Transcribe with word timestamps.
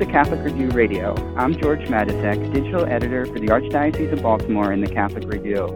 To 0.00 0.06
Catholic 0.06 0.42
Review 0.42 0.70
Radio. 0.70 1.14
I'm 1.36 1.54
George 1.60 1.80
Matysek, 1.80 2.54
digital 2.54 2.86
editor 2.86 3.26
for 3.26 3.38
the 3.38 3.48
Archdiocese 3.48 4.10
of 4.10 4.22
Baltimore 4.22 4.72
and 4.72 4.82
the 4.82 4.90
Catholic 4.90 5.30
Review. 5.30 5.66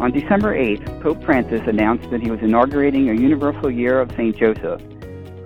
On 0.00 0.10
December 0.10 0.58
8th, 0.58 1.00
Pope 1.00 1.22
Francis 1.22 1.60
announced 1.68 2.10
that 2.10 2.20
he 2.20 2.32
was 2.32 2.40
inaugurating 2.42 3.08
a 3.08 3.14
universal 3.14 3.70
year 3.70 4.00
of 4.00 4.10
St. 4.16 4.36
Joseph. 4.36 4.80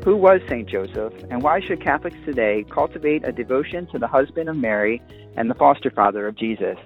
Who 0.04 0.16
was 0.16 0.40
St. 0.48 0.66
Joseph, 0.66 1.12
and 1.30 1.42
why 1.42 1.60
should 1.60 1.84
Catholics 1.84 2.16
today 2.24 2.64
cultivate 2.70 3.28
a 3.28 3.32
devotion 3.32 3.86
to 3.92 3.98
the 3.98 4.08
husband 4.08 4.48
of 4.48 4.56
Mary 4.56 5.02
and 5.36 5.50
the 5.50 5.54
foster 5.56 5.90
father 5.90 6.26
of 6.26 6.34
Jesus? 6.34 6.78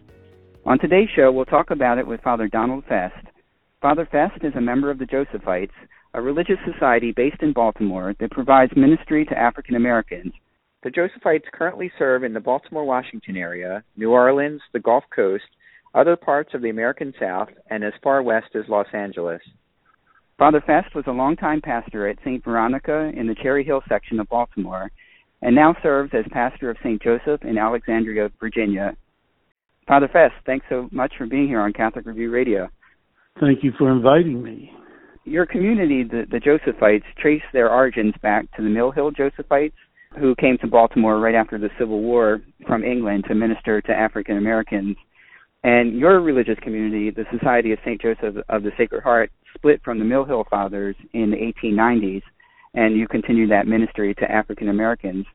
On 0.66 0.77
today's 0.77 1.09
show, 1.15 1.30
we'll 1.30 1.45
talk 1.45 1.70
about 1.70 1.98
it 1.98 2.07
with 2.09 2.20
Father 2.20 2.48
Donald 2.48 2.82
Fest. 2.88 3.29
Father 3.80 4.09
Fest 4.10 4.43
is 4.43 4.57
a 4.57 4.60
member 4.60 4.90
of 4.90 4.99
the 4.99 5.07
Josephites, 5.07 5.71
a 6.15 6.21
religious 6.21 6.59
society 6.66 7.12
based 7.12 7.43
in 7.43 7.52
Baltimore 7.52 8.16
that 8.18 8.32
provides 8.32 8.73
ministry 8.74 9.24
to 9.27 9.38
African 9.38 9.77
Americans 9.77 10.32
the 10.82 10.90
Josephites 10.90 11.51
currently 11.52 11.90
serve 11.98 12.24
in 12.24 12.32
the 12.32 12.40
Baltimore 12.40 12.84
Washington 12.84 13.37
area, 13.37 13.82
New 13.96 14.10
Orleans, 14.10 14.60
the 14.73 14.80
Gulf 14.80 15.04
Coast, 15.15 15.45
other 15.95 16.16
parts 16.16 16.54
of 16.54 16.62
the 16.62 16.71
American 16.71 17.12
South, 17.21 17.48
and 17.71 17.82
as 17.82 17.93
far 18.02 18.23
west 18.23 18.54
as 18.54 18.68
Los 18.68 18.87
Angeles. 18.93 19.40
Father 20.38 20.62
Fest 20.65 20.95
was 20.95 21.04
a 21.09 21.12
longtime 21.12 21.60
pastor 21.60 22.06
at 22.06 22.18
St. 22.21 22.45
Veronica 22.45 23.10
in 23.16 23.26
the 23.26 23.34
Cherry 23.34 23.65
Hill 23.65 23.82
section 23.88 24.21
of 24.21 24.29
Baltimore 24.29 24.90
and 25.43 25.54
now 25.54 25.74
serves 25.82 26.12
as 26.15 26.24
pastor 26.30 26.71
of 26.71 26.76
St. 26.82 27.02
Joseph 27.02 27.43
in 27.43 27.59
Alexandria, 27.59 28.30
Virginia. 28.40 28.96
Father 29.87 30.09
Fest, 30.12 30.34
thanks 30.46 30.66
so 30.68 30.88
much 30.93 31.12
for 31.16 31.26
being 31.26 31.49
here 31.49 31.60
on 31.60 31.73
Catholic 31.73 32.06
Review 32.06 32.30
Radio. 32.30 32.68
Thank 33.40 33.62
you 33.62 33.73
for 33.79 33.90
inviting 33.90 34.43
me. 34.43 34.73
Your 35.24 35.46
community, 35.46 36.04
the, 36.04 36.24
the 36.30 36.38
Josephites, 36.38 37.04
trace 37.21 37.43
their 37.52 37.71
origins 37.71 38.15
back 38.23 38.51
to 38.56 38.62
the 38.62 38.68
Mill 38.68 38.90
Hill 38.90 39.10
Josephites, 39.10 39.73
who 40.18 40.34
came 40.37 40.59
to 40.59 40.66
Baltimore 40.66 41.20
right 41.20 41.34
after 41.34 41.59
the 41.59 41.70
Civil 41.78 42.01
War 42.01 42.40
from 42.66 42.84
England 42.84 43.24
to 43.28 43.34
minister 43.34 43.80
to 43.82 43.92
African 43.92 44.38
Americans. 44.38 44.96
And 45.65 45.98
your 45.98 46.20
religious 46.20 46.59
community, 46.62 47.10
the 47.10 47.26
Society 47.37 47.73
of 47.73 47.78
St. 47.84 48.00
Joseph 48.00 48.37
of 48.48 48.62
the 48.62 48.70
Sacred 48.78 49.02
Heart, 49.02 49.30
split 49.54 49.80
from 49.84 49.98
the 49.98 50.04
Mill 50.04 50.24
Hill 50.24 50.46
Fathers 50.48 50.96
in 51.12 51.30
the 51.30 51.37
1890s, 51.37 52.23
and 52.74 52.96
you 52.96 53.09
continued 53.09 53.50
that 53.50 53.66
ministry 53.66 54.15
to 54.15 54.30
African 54.30 54.68
Americans. 54.68 55.26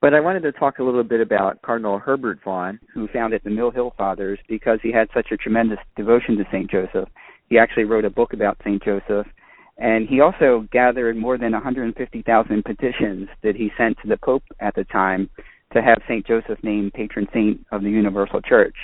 But 0.00 0.14
I 0.14 0.20
wanted 0.20 0.42
to 0.44 0.52
talk 0.52 0.78
a 0.78 0.82
little 0.82 1.04
bit 1.04 1.20
about 1.20 1.60
Cardinal 1.62 1.98
Herbert 1.98 2.38
Vaughan, 2.42 2.80
who 2.94 3.08
founded 3.08 3.42
the 3.44 3.50
Mill 3.50 3.70
Hill 3.70 3.92
Fathers, 3.98 4.38
because 4.48 4.78
he 4.82 4.92
had 4.92 5.08
such 5.12 5.30
a 5.30 5.36
tremendous 5.36 5.78
devotion 5.96 6.36
to 6.36 6.44
St. 6.50 6.70
Joseph. 6.70 7.08
He 7.48 7.58
actually 7.58 7.84
wrote 7.84 8.04
a 8.04 8.10
book 8.10 8.32
about 8.32 8.56
St. 8.64 8.82
Joseph 8.82 9.26
and 9.80 10.06
he 10.06 10.20
also 10.20 10.68
gathered 10.70 11.16
more 11.16 11.38
than 11.38 11.52
150,000 11.52 12.64
petitions 12.64 13.28
that 13.42 13.56
he 13.56 13.72
sent 13.78 13.96
to 14.02 14.08
the 14.08 14.18
Pope 14.18 14.44
at 14.60 14.74
the 14.74 14.84
time 14.84 15.30
to 15.72 15.80
have 15.80 15.98
St. 16.06 16.26
Joseph 16.26 16.58
named 16.62 16.92
patron 16.92 17.26
saint 17.32 17.64
of 17.72 17.82
the 17.82 17.88
Universal 17.88 18.42
Church, 18.42 18.76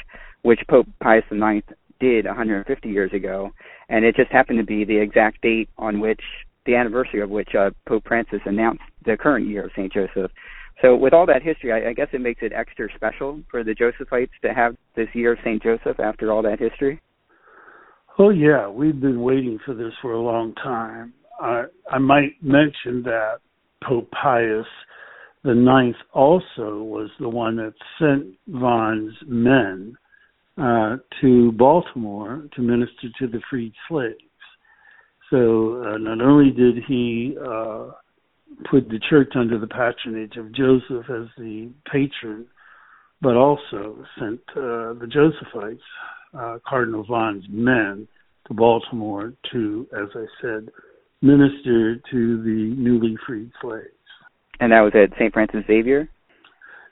which 0.42 0.60
Pope 0.70 0.86
Pius 1.02 1.24
IX 1.30 1.66
did 2.00 2.24
150 2.24 2.88
years 2.88 3.12
ago. 3.12 3.50
And 3.90 4.04
it 4.04 4.16
just 4.16 4.32
happened 4.32 4.58
to 4.58 4.64
be 4.64 4.84
the 4.84 4.96
exact 4.96 5.42
date 5.42 5.68
on 5.76 6.00
which, 6.00 6.20
the 6.64 6.76
anniversary 6.76 7.20
of 7.20 7.28
which 7.28 7.50
uh, 7.54 7.70
Pope 7.86 8.04
Francis 8.08 8.40
announced 8.46 8.82
the 9.04 9.18
current 9.18 9.46
year 9.46 9.66
of 9.66 9.72
St. 9.76 9.92
Joseph. 9.92 10.30
So, 10.82 10.94
with 10.94 11.14
all 11.14 11.26
that 11.26 11.42
history, 11.42 11.72
I, 11.72 11.90
I 11.90 11.92
guess 11.94 12.08
it 12.12 12.20
makes 12.20 12.42
it 12.42 12.52
extra 12.54 12.88
special 12.94 13.40
for 13.50 13.64
the 13.64 13.74
Josephites 13.74 14.30
to 14.42 14.52
have 14.52 14.76
this 14.94 15.08
year 15.14 15.32
of 15.32 15.38
St. 15.42 15.62
Joseph 15.62 15.98
after 16.00 16.32
all 16.32 16.42
that 16.42 16.58
history. 16.58 17.00
Oh 18.19 18.31
yeah, 18.31 18.69
we've 18.69 19.00
been 19.00 19.21
waiting 19.21 19.59
for 19.65 19.75
this 19.75 19.93
for 20.00 20.12
a 20.12 20.21
long 20.21 20.54
time. 20.54 21.12
I 21.41 21.65
I 21.91 21.99
might 21.99 22.43
mention 22.43 23.03
that 23.04 23.41
Pope 23.84 24.10
Pius 24.10 24.66
the 25.44 25.54
Ninth 25.54 25.97
also 26.12 26.82
was 26.82 27.10
the 27.21 27.28
one 27.28 27.56
that 27.56 27.75
sent 27.99 28.34
Vaughan's 28.49 29.15
men 29.27 29.97
uh, 30.59 30.97
to 31.21 31.53
Baltimore 31.53 32.49
to 32.56 32.62
minister 32.62 33.09
to 33.21 33.28
the 33.28 33.41
freed 33.49 33.72
slaves. 33.88 34.16
So 35.31 35.84
uh, 35.84 35.98
not 35.98 36.21
only 36.21 36.50
did 36.50 36.83
he 36.88 37.37
uh, 37.41 37.91
put 38.71 38.88
the 38.88 39.00
church 39.10 39.33
under 39.37 39.59
the 39.59 39.69
patronage 39.69 40.37
of 40.37 40.53
Joseph 40.53 41.10
as 41.10 41.28
the 41.37 41.71
patron, 41.93 42.47
but 43.21 43.37
also 43.37 44.04
sent 44.19 44.41
uh, 44.50 44.94
the 44.94 45.09
Josephites 45.09 45.78
uh, 46.34 46.59
Cardinal 46.66 47.04
Vaughan's 47.04 47.44
men 47.48 48.06
to 48.48 48.54
Baltimore 48.54 49.32
to, 49.53 49.87
as 49.92 50.09
I 50.14 50.25
said, 50.41 50.69
minister 51.22 51.97
to 52.10 52.42
the 52.42 52.75
newly 52.76 53.16
freed 53.26 53.50
slaves. 53.60 53.88
And 54.60 54.72
that 54.72 54.81
was 54.81 54.92
at 54.94 55.16
St. 55.19 55.32
Francis 55.32 55.65
Xavier? 55.66 56.09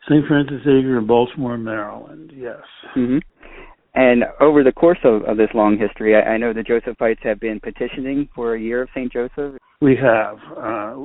St. 0.09 0.27
Francis 0.27 0.59
Xavier 0.65 0.99
in 0.99 1.07
Baltimore, 1.07 1.57
Maryland, 1.57 2.33
yes. 2.35 2.61
Mm-hmm. 2.97 3.19
And 3.95 4.25
over 4.41 4.65
the 4.65 4.73
course 4.73 4.99
of, 5.05 5.23
of 5.23 5.37
this 5.37 5.49
long 5.55 5.79
history, 5.79 6.17
I, 6.17 6.33
I 6.33 6.37
know 6.37 6.53
the 6.53 6.61
Josephites 6.61 7.23
have 7.23 7.41
been 7.41 7.61
petitioning 7.61 8.29
for 8.35 8.55
a 8.55 8.61
year 8.61 8.83
of 8.83 8.89
St. 8.95 9.13
Joseph. 9.13 9.55
We 9.81 9.97
have. 9.97 10.39
Uh, 10.57 11.05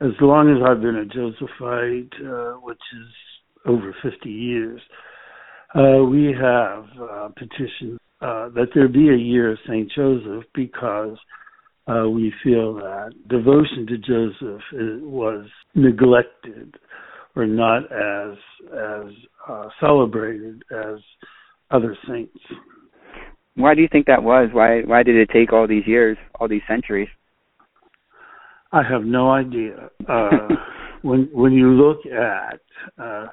as 0.00 0.12
long 0.20 0.54
as 0.54 0.62
I've 0.64 0.80
been 0.80 0.96
a 0.96 1.06
Josephite, 1.06 2.12
uh, 2.24 2.60
which 2.60 2.76
is 2.76 3.08
over 3.66 3.94
50 4.02 4.28
years, 4.30 4.80
uh, 5.74 6.02
we 6.04 6.34
have 6.38 6.84
uh, 7.00 7.28
petitioned 7.36 7.98
uh, 8.20 8.48
that 8.50 8.68
there 8.74 8.88
be 8.88 9.10
a 9.10 9.16
year 9.16 9.52
of 9.52 9.58
St. 9.66 9.90
Joseph 9.94 10.44
because 10.54 11.16
uh, 11.86 12.08
we 12.08 12.32
feel 12.42 12.74
that 12.74 13.12
devotion 13.28 13.86
to 13.86 13.98
Joseph 13.98 14.62
is, 14.72 15.02
was 15.02 15.46
neglected 15.74 16.76
or 17.36 17.46
not 17.46 17.84
as 17.92 18.36
as 18.72 19.12
uh, 19.48 19.68
celebrated 19.80 20.62
as 20.72 20.98
other 21.70 21.96
saints. 22.08 22.38
Why 23.54 23.74
do 23.74 23.82
you 23.82 23.88
think 23.90 24.06
that 24.06 24.22
was? 24.22 24.48
Why 24.52 24.80
why 24.82 25.02
did 25.02 25.16
it 25.16 25.30
take 25.32 25.52
all 25.52 25.66
these 25.66 25.86
years, 25.86 26.16
all 26.38 26.48
these 26.48 26.62
centuries? 26.68 27.08
I 28.72 28.82
have 28.82 29.04
no 29.04 29.30
idea. 29.30 29.90
Uh, 30.08 30.48
when 31.02 31.28
when 31.32 31.52
you 31.52 31.70
look 31.70 32.04
at 32.06 32.60
uh, 33.02 33.28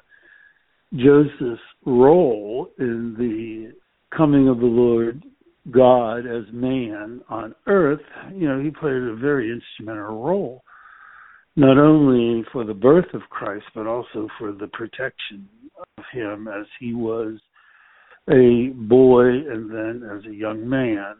Joseph's 0.94 1.60
role 1.84 2.70
in 2.78 3.14
the 3.18 3.74
coming 4.16 4.48
of 4.48 4.58
the 4.58 4.66
Lord 4.66 5.24
God 5.70 6.20
as 6.26 6.44
man 6.52 7.20
on 7.28 7.54
earth, 7.66 8.00
you 8.32 8.48
know, 8.48 8.62
he 8.62 8.70
played 8.70 9.02
a 9.02 9.16
very 9.16 9.50
instrumental 9.50 10.22
role, 10.22 10.62
not 11.56 11.76
only 11.76 12.44
for 12.52 12.64
the 12.64 12.74
birth 12.74 13.12
of 13.14 13.22
Christ, 13.30 13.64
but 13.74 13.86
also 13.86 14.28
for 14.38 14.52
the 14.52 14.68
protection 14.68 15.48
of 15.98 16.04
him 16.12 16.48
as 16.48 16.66
he 16.78 16.94
was 16.94 17.38
a 18.28 18.72
boy 18.74 19.26
and 19.26 19.70
then 19.70 20.08
as 20.16 20.24
a 20.26 20.34
young 20.34 20.68
man 20.68 21.14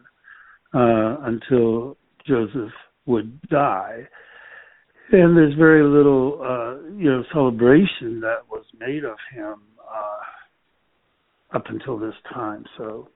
uh, 0.75 1.17
until 1.23 1.97
Joseph 2.27 2.73
would 3.07 3.41
die. 3.49 4.07
And 5.13 5.37
there's 5.37 5.55
very 5.55 5.85
little, 5.85 6.41
uh, 6.43 6.66
you 6.97 7.11
know, 7.11 7.25
celebration 7.33 8.21
that 8.21 8.49
was 8.51 8.65
made 8.79 9.05
of 9.05 9.17
him 9.33 9.55
uh, 9.81 11.57
up 11.57 11.65
until 11.69 11.99
this 11.99 12.15
time. 12.33 12.65
So 12.77 13.09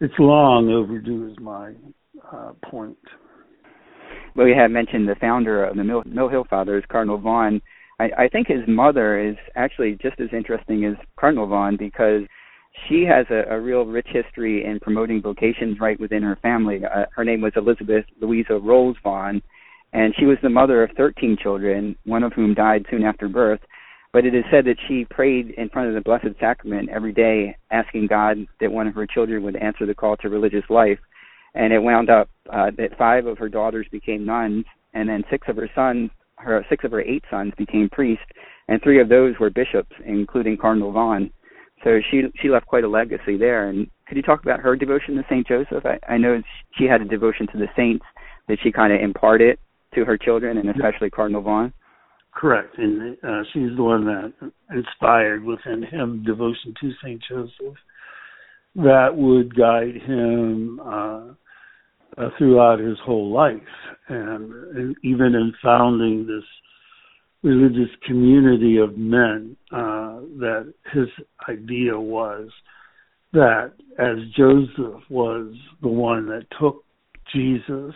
it's 0.00 0.14
long 0.18 0.70
overdue, 0.70 1.30
is 1.30 1.38
my 1.40 1.72
uh, 2.32 2.52
point. 2.70 2.98
Well, 4.34 4.46
you 4.46 4.54
had 4.54 4.70
mentioned 4.70 5.08
the 5.08 5.16
founder 5.20 5.64
of 5.64 5.76
the 5.76 5.84
Mill, 5.84 6.02
Hill 6.28 6.46
Fathers, 6.48 6.84
Cardinal 6.90 7.18
Vaughan. 7.18 7.60
I, 7.98 8.04
I 8.18 8.28
think 8.28 8.48
his 8.48 8.60
mother 8.68 9.18
is 9.18 9.36
actually 9.54 9.98
just 10.02 10.20
as 10.20 10.28
interesting 10.32 10.84
as 10.84 10.94
Cardinal 11.18 11.46
Vaughan 11.46 11.76
because 11.78 12.22
she 12.88 13.04
has 13.04 13.24
a, 13.30 13.54
a 13.54 13.60
real 13.60 13.86
rich 13.86 14.08
history 14.10 14.64
in 14.64 14.78
promoting 14.80 15.22
vocations 15.22 15.80
right 15.80 15.98
within 15.98 16.22
her 16.22 16.36
family. 16.42 16.82
Uh, 16.84 17.06
her 17.14 17.24
name 17.24 17.40
was 17.40 17.52
Elizabeth 17.56 18.04
Louisa 18.20 18.58
Rolls 18.58 18.96
Vaughan, 19.02 19.40
and 19.92 20.14
she 20.18 20.26
was 20.26 20.38
the 20.42 20.50
mother 20.50 20.82
of 20.82 20.90
13 20.96 21.36
children, 21.42 21.96
one 22.04 22.22
of 22.22 22.32
whom 22.32 22.54
died 22.54 22.86
soon 22.90 23.04
after 23.04 23.28
birth. 23.28 23.60
But 24.12 24.24
it 24.24 24.34
is 24.34 24.44
said 24.50 24.64
that 24.64 24.78
she 24.88 25.04
prayed 25.04 25.50
in 25.50 25.68
front 25.68 25.88
of 25.88 25.94
the 25.94 26.00
Blessed 26.00 26.38
Sacrament 26.40 26.88
every 26.88 27.12
day, 27.12 27.56
asking 27.70 28.06
God 28.06 28.38
that 28.60 28.72
one 28.72 28.86
of 28.86 28.94
her 28.94 29.06
children 29.06 29.42
would 29.42 29.56
answer 29.56 29.84
the 29.86 29.94
call 29.94 30.16
to 30.18 30.28
religious 30.28 30.64
life. 30.70 30.98
and 31.54 31.72
it 31.72 31.82
wound 31.82 32.10
up 32.10 32.28
uh, 32.52 32.70
that 32.76 32.98
five 32.98 33.26
of 33.26 33.38
her 33.38 33.48
daughters 33.48 33.86
became 33.90 34.26
nuns, 34.26 34.64
and 34.92 35.08
then 35.08 35.24
six 35.30 35.48
of 35.48 35.56
her 35.56 35.70
sons, 35.74 36.10
her 36.36 36.64
six 36.68 36.84
of 36.84 36.90
her 36.90 37.00
eight 37.00 37.24
sons 37.30 37.52
became 37.56 37.88
priests, 37.88 38.24
and 38.68 38.82
three 38.82 39.00
of 39.00 39.08
those 39.08 39.34
were 39.38 39.50
bishops, 39.50 39.92
including 40.04 40.56
Cardinal 40.56 40.92
Vaughan. 40.92 41.30
So 41.84 42.00
she 42.10 42.22
she 42.40 42.48
left 42.48 42.66
quite 42.66 42.84
a 42.84 42.88
legacy 42.88 43.36
there. 43.36 43.68
And 43.68 43.88
could 44.06 44.16
you 44.16 44.22
talk 44.22 44.42
about 44.42 44.60
her 44.60 44.76
devotion 44.76 45.14
to 45.16 45.24
Saint 45.28 45.46
Joseph? 45.46 45.84
I, 45.84 45.98
I 46.12 46.18
know 46.18 46.42
she 46.78 46.84
had 46.84 47.00
a 47.00 47.04
devotion 47.04 47.46
to 47.48 47.58
the 47.58 47.68
saints 47.76 48.04
that 48.48 48.58
she 48.62 48.72
kind 48.72 48.92
of 48.92 49.00
imparted 49.00 49.58
to 49.96 50.04
her 50.04 50.16
children, 50.16 50.58
and 50.58 50.70
especially 50.70 51.10
Cardinal 51.10 51.42
Vaughan. 51.42 51.72
Correct, 52.32 52.76
and 52.78 53.16
uh, 53.24 53.42
she's 53.52 53.74
the 53.76 53.82
one 53.82 54.04
that 54.04 54.32
inspired 54.70 55.42
within 55.42 55.82
him 55.82 56.22
devotion 56.24 56.74
to 56.80 56.90
Saint 57.02 57.22
Joseph 57.28 57.76
that 58.76 59.08
would 59.16 59.56
guide 59.56 59.94
him 60.06 60.78
uh, 60.80 61.28
uh, 62.18 62.28
throughout 62.36 62.78
his 62.78 62.98
whole 63.04 63.32
life, 63.32 63.56
and, 64.08 64.52
and, 64.76 64.96
even 65.02 65.34
in 65.34 65.52
founding 65.62 66.26
this 66.26 66.44
religious 67.42 67.94
community 68.06 68.76
of 68.76 68.96
men. 68.98 69.56
Uh, 69.72 70.06
that 70.38 70.72
his 70.92 71.08
idea 71.48 71.98
was 71.98 72.48
that 73.32 73.72
as 73.98 74.16
Joseph 74.36 75.02
was 75.08 75.54
the 75.80 75.88
one 75.88 76.26
that 76.26 76.46
took 76.60 76.84
Jesus 77.34 77.94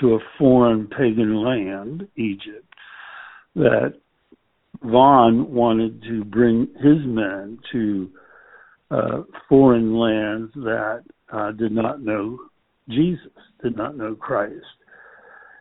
to 0.00 0.14
a 0.14 0.18
foreign 0.38 0.86
pagan 0.86 1.42
land, 1.42 2.08
Egypt, 2.16 2.66
that 3.54 3.94
Vaughan 4.82 5.52
wanted 5.52 6.02
to 6.04 6.24
bring 6.24 6.68
his 6.76 6.98
men 7.04 7.58
to 7.72 8.10
uh, 8.90 9.22
foreign 9.48 9.96
lands 9.96 10.52
that 10.54 11.02
uh, 11.32 11.52
did 11.52 11.72
not 11.72 12.02
know 12.02 12.38
Jesus, 12.88 13.30
did 13.62 13.76
not 13.76 13.96
know 13.96 14.14
Christ. 14.14 14.64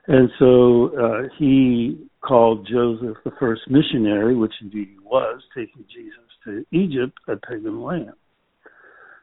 And 0.08 0.30
so 0.40 0.92
uh, 0.98 1.28
he 1.38 2.08
called 2.22 2.68
Joseph 2.68 3.18
the 3.24 3.32
first 3.40 3.62
missionary, 3.70 4.36
which 4.36 4.54
indeed 4.62 4.90
he 4.94 5.00
was, 5.04 5.42
taking 5.56 5.86
Jesus 5.94 6.26
to 6.46 6.66
Egypt, 6.72 7.18
a 7.28 7.36
pagan 7.36 7.84
land. 7.84 8.14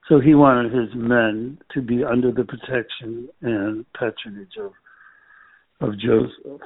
So 0.09 0.21
he 0.21 0.35
wanted 0.35 0.73
his 0.73 0.91
men 0.95 1.59
to 1.75 1.83
be 1.83 2.05
under 2.05 2.31
the 2.31 2.45
protection 2.45 3.29
and 3.43 3.85
patronage 3.95 4.57
of 4.61 4.73
of 5.81 5.99
Joseph. 5.99 6.61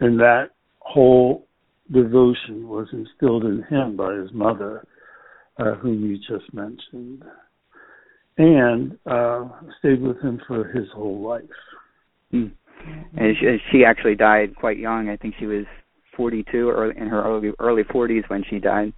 And 0.00 0.18
that 0.20 0.50
whole 0.80 1.46
devotion 1.92 2.68
was 2.68 2.88
instilled 2.92 3.44
in 3.44 3.64
him 3.68 3.96
by 3.96 4.14
his 4.14 4.32
mother, 4.32 4.86
uh, 5.58 5.74
whom 5.74 6.04
you 6.04 6.18
just 6.18 6.52
mentioned, 6.52 7.24
and 8.38 8.98
uh, 9.06 9.48
stayed 9.78 10.02
with 10.02 10.20
him 10.20 10.40
for 10.46 10.64
his 10.68 10.86
whole 10.94 11.26
life. 11.26 11.42
Mm. 12.32 12.52
And 13.16 13.36
she, 13.40 13.56
she 13.72 13.84
actually 13.84 14.14
died 14.14 14.54
quite 14.56 14.78
young. 14.78 15.08
I 15.08 15.16
think 15.16 15.34
she 15.38 15.46
was 15.46 15.64
42 16.16 16.68
or 16.68 16.90
in 16.90 17.08
her 17.08 17.24
early 17.24 17.52
early 17.58 17.82
40s 17.82 18.28
when 18.28 18.44
she 18.48 18.58
died. 18.58 18.92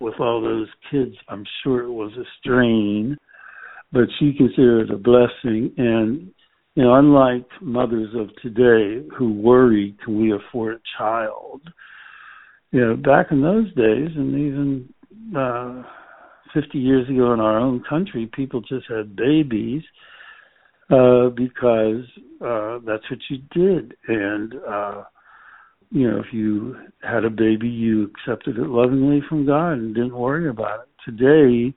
With 0.00 0.14
all 0.18 0.40
those 0.40 0.68
kids, 0.90 1.14
I'm 1.28 1.44
sure 1.62 1.82
it 1.82 1.92
was 1.92 2.12
a 2.12 2.24
strain, 2.40 3.16
but 3.92 4.04
she 4.18 4.32
considered 4.32 4.88
it 4.88 4.94
a 4.94 4.96
blessing. 4.96 5.72
And 5.76 6.32
you 6.74 6.84
know, 6.84 6.94
unlike 6.94 7.46
mothers 7.60 8.14
of 8.14 8.28
today 8.42 9.06
who 9.16 9.32
worry, 9.32 9.96
can 10.04 10.20
we 10.20 10.32
afford 10.32 10.74
a 10.74 10.80
child? 10.98 11.60
You 12.70 12.80
know, 12.80 12.96
back 12.96 13.26
in 13.32 13.42
those 13.42 13.66
days, 13.74 14.10
and 14.14 14.34
even 14.34 14.94
uh, 15.36 15.82
50 16.54 16.78
years 16.78 17.08
ago 17.08 17.32
in 17.32 17.40
our 17.40 17.58
own 17.58 17.82
country, 17.88 18.30
people 18.32 18.60
just 18.60 18.86
had 18.88 19.16
babies 19.16 19.82
uh, 20.90 21.28
because 21.30 22.04
uh, 22.44 22.78
that's 22.86 23.08
what 23.10 23.20
you 23.28 23.38
did, 23.52 23.96
and 24.08 24.54
uh, 24.68 25.04
you 25.90 26.08
know, 26.08 26.20
if 26.20 26.32
you 26.32 26.76
had 27.02 27.24
a 27.24 27.30
baby, 27.30 27.68
you 27.68 28.10
accepted 28.14 28.56
it 28.58 28.68
lovingly 28.68 29.20
from 29.28 29.44
God 29.44 29.72
and 29.72 29.94
didn't 29.94 30.16
worry 30.16 30.48
about 30.48 30.80
it. 30.80 30.88
Today, 31.04 31.74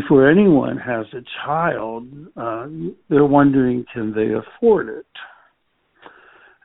before 0.00 0.28
anyone 0.28 0.76
has 0.76 1.06
a 1.14 1.22
child, 1.44 2.06
uh, 2.36 2.66
they're 3.08 3.24
wondering 3.24 3.82
can 3.92 4.12
they 4.12 4.32
afford 4.34 4.88
it. 4.90 5.06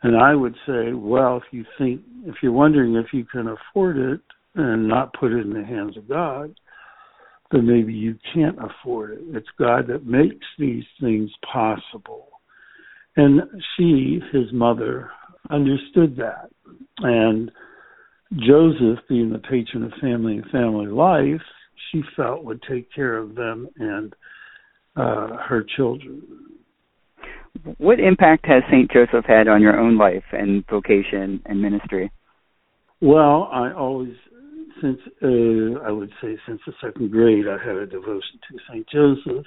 And 0.04 0.18
I 0.18 0.36
would 0.36 0.56
say, 0.68 0.92
well, 0.94 1.38
if 1.38 1.44
you 1.52 1.64
think, 1.78 2.02
if 2.26 2.36
you're 2.44 2.52
wondering 2.52 2.96
if 2.96 3.14
you 3.14 3.24
can 3.24 3.48
afford 3.48 3.98
it 3.98 4.20
and 4.56 4.86
not 4.86 5.14
put 5.14 5.32
it 5.32 5.46
in 5.46 5.54
the 5.54 5.64
hands 5.64 5.96
of 5.96 6.10
God, 6.10 6.54
then 7.52 7.66
maybe 7.66 7.94
you 7.94 8.18
can't 8.34 8.58
afford 8.58 9.12
it. 9.12 9.20
It's 9.30 9.48
God 9.58 9.88
that 9.88 10.06
makes 10.06 10.46
these 10.60 10.84
things 11.00 11.30
possible. 11.54 12.28
And 13.16 13.42
she, 13.78 14.20
his 14.34 14.52
mother, 14.52 15.10
understood 15.50 16.18
that. 16.18 16.50
And 16.98 17.50
Joseph, 18.34 19.00
being 19.08 19.32
the 19.32 19.40
patron 19.40 19.84
of 19.84 19.94
family 20.02 20.38
and 20.38 20.46
family 20.52 20.88
life, 20.88 21.42
she 21.92 22.02
felt 22.16 22.44
would 22.44 22.62
take 22.70 22.94
care 22.94 23.18
of 23.18 23.36
them 23.36 23.68
and 23.78 24.14
uh, 24.96 25.38
her 25.48 25.66
children. 25.76 26.22
What 27.78 28.00
impact 28.00 28.46
has 28.48 28.64
St. 28.72 28.90
Joseph 28.92 29.26
had 29.26 29.48
on 29.48 29.62
your 29.62 29.80
own 29.80 29.98
life 29.98 30.24
and 30.32 30.66
vocation 30.70 31.42
and 31.46 31.62
ministry? 31.62 32.12
Well, 33.02 33.50
I 33.52 33.74
always, 33.74 34.14
since 34.82 35.00
uh, 35.22 35.82
I 35.86 35.92
would 35.92 36.12
say 36.22 36.38
since 36.48 36.62
the 36.66 36.74
second 36.82 37.12
grade, 37.12 37.46
I 37.48 37.58
had 37.58 37.76
a 37.76 37.86
devotion 37.86 38.40
to 38.50 38.58
St. 38.70 38.88
Joseph, 38.90 39.46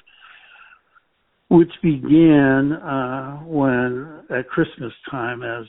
which 1.48 1.70
began 1.82 2.72
uh, 2.72 3.36
when 3.44 4.22
at 4.30 4.48
Christmas 4.48 4.92
time, 5.10 5.42
as 5.42 5.66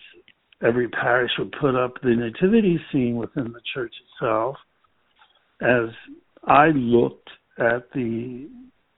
every 0.66 0.88
parish 0.90 1.32
would 1.38 1.54
put 1.60 1.76
up 1.76 1.94
the 2.02 2.16
nativity 2.16 2.80
scene 2.92 3.16
within 3.16 3.52
the 3.52 3.62
church 3.74 3.94
itself. 4.20 4.56
As 5.62 5.90
I 6.48 6.68
looked 6.68 7.30
at 7.58 7.92
the 7.94 8.50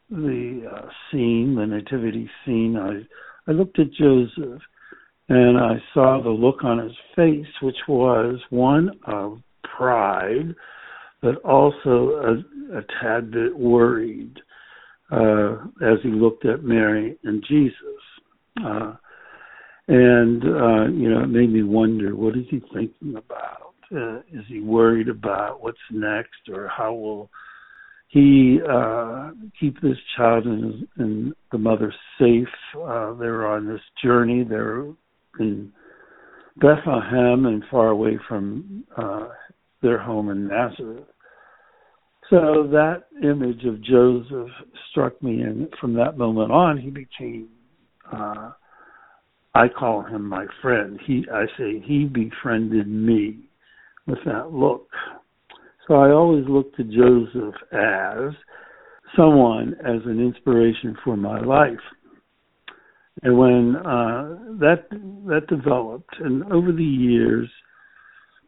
the 0.10 0.70
uh, 0.74 0.88
scene, 1.12 1.56
the 1.56 1.66
nativity 1.66 2.30
scene, 2.46 2.78
I 2.78 3.50
I 3.50 3.54
looked 3.54 3.80
at 3.80 3.92
Joseph 3.92 4.62
and 5.30 5.58
I 5.58 5.76
saw 5.94 6.22
the 6.22 6.30
look 6.30 6.64
on 6.64 6.80
his 6.80 6.96
face, 7.16 7.54
which 7.62 7.78
was 7.88 8.40
one 8.50 8.92
of 9.06 9.40
pride, 9.78 10.56
but 11.22 11.36
also 11.44 12.44
a, 12.72 12.78
a 12.78 12.82
tad 13.02 13.32
bit 13.32 13.58
worried 13.58 14.38
uh, 15.12 15.56
as 15.82 16.00
he 16.04 16.10
looked 16.10 16.46
at 16.46 16.64
Mary 16.64 17.18
and 17.24 17.44
Jesus. 17.48 17.74
Uh, 18.64 18.94
and 19.90 20.44
uh, 20.44 20.88
you 20.92 21.10
know, 21.10 21.24
it 21.24 21.28
made 21.28 21.52
me 21.52 21.64
wonder 21.64 22.16
what 22.16 22.38
is 22.38 22.46
he 22.50 22.62
thinking 22.74 23.16
about? 23.16 23.67
Uh, 23.96 24.18
is 24.32 24.44
he 24.48 24.60
worried 24.60 25.10
about 25.10 25.62
what's 25.62 25.78
next, 25.92 26.50
or 26.52 26.68
how 26.68 26.94
will 26.94 27.30
he 28.10 28.60
uh, 28.70 29.32
keep 29.60 29.82
this 29.82 29.98
child 30.16 30.46
and, 30.46 30.88
and 30.98 31.34
the 31.52 31.58
mother 31.58 31.94
safe? 32.20 32.48
Uh, 32.76 33.14
they're 33.14 33.48
on 33.48 33.68
this 33.68 33.82
journey. 34.04 34.44
They're 34.44 34.86
in 35.40 35.72
Bethlehem 36.58 37.46
and 37.46 37.64
far 37.70 37.90
away 37.90 38.20
from 38.28 38.84
uh, 38.98 39.30
their 39.82 40.00
home 40.00 40.30
in 40.30 40.48
Nazareth. 40.48 41.06
So 42.30 42.68
that 42.72 43.04
image 43.24 43.64
of 43.64 43.82
Joseph 43.82 44.50
struck 44.92 45.22
me, 45.24 45.42
and 45.42 45.70
from 45.80 45.94
that 45.94 46.18
moment 46.18 46.52
on, 46.52 46.78
he 46.78 46.90
became 46.90 47.48
uh, 48.12 48.52
I 49.56 49.68
call 49.68 50.04
him 50.04 50.28
my 50.28 50.46
friend. 50.62 51.00
He 51.06 51.26
I 51.34 51.46
say 51.58 51.82
he 51.84 52.06
befriended 52.06 52.88
me 52.88 53.47
with 54.08 54.20
that 54.26 54.52
look. 54.52 54.88
So 55.88 55.96
I 55.96 56.12
always 56.12 56.46
look 56.48 56.76
to 56.76 56.84
Joseph 56.84 57.56
as 57.72 58.34
someone 59.16 59.76
as 59.86 60.02
an 60.06 60.20
inspiration 60.20 60.98
for 61.04 61.16
my 61.16 61.40
life. 61.40 61.80
And 63.24 63.38
when 63.38 63.76
uh, 63.78 64.38
that 64.60 64.88
that 65.26 65.48
developed, 65.50 66.14
and 66.20 66.44
over 66.52 66.72
the 66.72 66.84
years, 66.84 67.50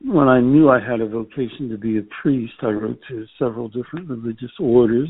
when 0.02 0.28
I 0.28 0.40
knew 0.40 0.70
I 0.70 0.80
had 0.80 1.02
a 1.02 1.08
vocation 1.08 1.70
to 1.70 1.78
be 1.78 1.98
a 1.98 2.04
priest, 2.22 2.54
I 2.62 2.68
wrote 2.68 3.00
to 3.10 3.26
several 3.40 3.68
different 3.68 4.10
religious 4.10 4.52
orders, 4.60 5.10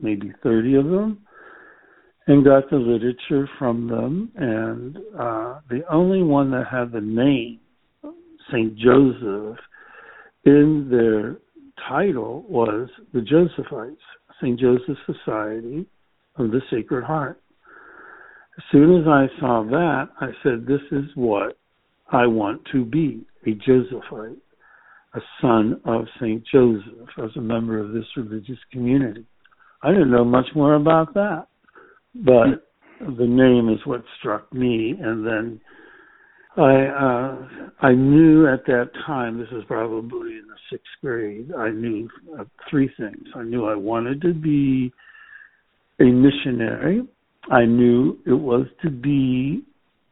maybe 0.00 0.32
30 0.42 0.74
of 0.76 0.84
them, 0.84 1.18
and 2.26 2.44
got 2.44 2.68
the 2.68 2.76
literature 2.76 3.48
from 3.58 3.88
them. 3.88 4.30
And 4.36 4.98
uh, 5.18 5.60
the 5.70 5.82
only 5.90 6.22
one 6.22 6.50
that 6.50 6.66
had 6.70 6.92
the 6.92 7.00
name 7.00 7.60
St. 8.50 8.76
Joseph 8.76 9.58
in 10.44 10.88
their 10.90 11.38
title 11.88 12.44
was 12.48 12.88
the 13.12 13.20
Josephites, 13.20 13.96
St. 14.40 14.58
Joseph 14.58 14.98
Society 15.06 15.86
of 16.36 16.50
the 16.50 16.60
Sacred 16.70 17.04
Heart. 17.04 17.40
As 18.56 18.64
soon 18.70 19.00
as 19.00 19.06
I 19.08 19.26
saw 19.40 19.64
that, 19.64 20.08
I 20.20 20.28
said, 20.42 20.66
This 20.66 20.80
is 20.92 21.04
what 21.14 21.56
I 22.12 22.26
want 22.26 22.62
to 22.72 22.84
be 22.84 23.24
a 23.46 23.52
Josephite, 23.52 24.38
a 25.14 25.20
son 25.40 25.80
of 25.84 26.04
St. 26.20 26.44
Joseph, 26.52 27.08
as 27.22 27.30
a 27.36 27.40
member 27.40 27.78
of 27.78 27.92
this 27.92 28.04
religious 28.16 28.58
community. 28.70 29.26
I 29.82 29.90
didn't 29.90 30.10
know 30.10 30.24
much 30.24 30.46
more 30.54 30.74
about 30.74 31.14
that. 31.14 31.46
But 32.14 32.68
the 33.00 33.26
name 33.26 33.68
is 33.68 33.84
what 33.86 34.04
struck 34.18 34.52
me, 34.52 34.94
and 35.00 35.26
then 35.26 35.60
I 36.56 36.86
uh, 36.86 37.48
I 37.80 37.92
knew 37.92 38.46
at 38.46 38.64
that 38.66 38.90
time. 39.06 39.38
This 39.38 39.48
is 39.50 39.64
probably 39.66 40.32
in 40.32 40.46
the 40.48 40.56
sixth 40.70 40.86
grade. 41.02 41.50
I 41.56 41.70
knew 41.70 42.08
uh, 42.38 42.44
three 42.70 42.90
things. 42.96 43.26
I 43.34 43.42
knew 43.42 43.66
I 43.66 43.74
wanted 43.74 44.22
to 44.22 44.32
be 44.32 44.92
a 46.00 46.04
missionary. 46.04 47.02
I 47.50 47.64
knew 47.64 48.18
it 48.26 48.32
was 48.32 48.66
to 48.82 48.90
be 48.90 49.64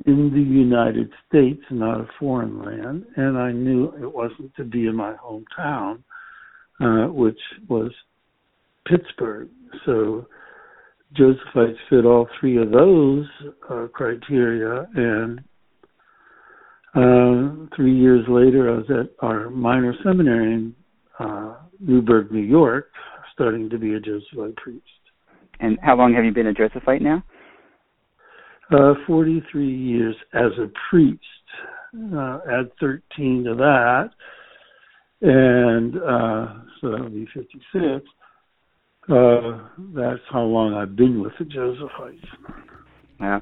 in 0.04 0.30
the 0.32 0.40
United 0.40 1.10
States, 1.28 1.62
not 1.70 2.00
a 2.00 2.08
foreign 2.18 2.62
land, 2.62 3.06
and 3.16 3.38
I 3.38 3.52
knew 3.52 3.92
it 4.02 4.12
wasn't 4.12 4.54
to 4.56 4.64
be 4.64 4.86
in 4.86 4.96
my 4.96 5.14
hometown, 5.14 6.02
uh, 6.80 7.12
which 7.12 7.38
was 7.68 7.92
Pittsburgh. 8.86 9.48
So 9.86 10.26
Josephites 11.16 11.76
fit 11.88 12.04
all 12.04 12.28
three 12.40 12.60
of 12.60 12.72
those 12.72 13.26
uh, 13.70 13.86
criteria, 13.92 14.88
and 14.94 15.40
uh, 16.94 17.74
three 17.74 17.96
years 17.98 18.24
later, 18.28 18.70
I 18.70 18.76
was 18.76 18.90
at 18.90 19.10
our 19.26 19.50
minor 19.50 19.94
seminary 20.04 20.52
in 20.52 20.74
uh, 21.18 21.56
Newburgh, 21.80 22.30
New 22.30 22.40
York, 22.40 22.90
starting 23.32 23.70
to 23.70 23.78
be 23.78 23.94
a 23.94 24.00
Jesuit 24.00 24.54
priest. 24.56 24.84
And 25.60 25.78
how 25.82 25.96
long 25.96 26.12
have 26.14 26.24
you 26.24 26.32
been 26.32 26.48
a 26.48 26.52
Josephite 26.52 27.02
now? 27.02 27.24
Uh, 28.70 28.94
43 29.06 29.74
years 29.74 30.16
as 30.34 30.52
a 30.58 30.70
priest. 30.90 31.20
Uh, 32.14 32.38
add 32.50 32.70
13 32.80 33.44
to 33.44 33.54
that, 33.54 34.10
and 35.20 35.96
uh, 35.98 36.54
so 36.80 36.90
that'll 36.90 37.10
be 37.10 37.28
56. 37.34 38.06
Uh, 39.10 39.68
that's 39.94 40.20
how 40.30 40.40
long 40.40 40.72
I've 40.72 40.96
been 40.96 41.20
with 41.20 41.32
the 41.38 41.44
Josephites. 41.44 42.24
Yeah. 43.20 43.40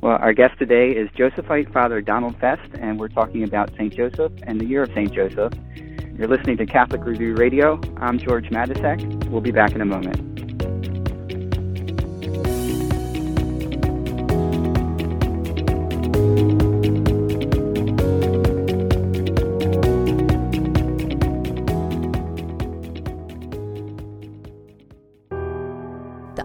Well, 0.00 0.16
our 0.20 0.32
guest 0.32 0.56
today 0.60 0.90
is 0.92 1.10
Josephite 1.16 1.72
Father 1.72 2.00
Donald 2.00 2.38
Fest, 2.38 2.70
and 2.78 3.00
we're 3.00 3.08
talking 3.08 3.42
about 3.42 3.72
St. 3.72 3.92
Joseph 3.92 4.30
and 4.44 4.60
the 4.60 4.64
year 4.64 4.84
of 4.84 4.90
St. 4.90 5.12
Joseph. 5.12 5.52
You're 6.16 6.28
listening 6.28 6.56
to 6.58 6.66
Catholic 6.66 7.04
Review 7.04 7.34
Radio. 7.34 7.80
I'm 7.96 8.16
George 8.16 8.48
Matysek. 8.50 9.28
We'll 9.28 9.40
be 9.40 9.50
back 9.50 9.72
in 9.72 9.80
a 9.80 9.84
moment. 9.84 10.37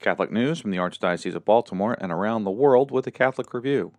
Catholic 0.00 0.30
news 0.30 0.60
from 0.60 0.70
the 0.70 0.76
Archdiocese 0.76 1.34
of 1.34 1.44
Baltimore 1.44 1.96
and 2.00 2.12
around 2.12 2.44
the 2.44 2.50
world 2.50 2.90
with 2.90 3.04
the 3.04 3.10
Catholic 3.10 3.52
Review. 3.52 3.92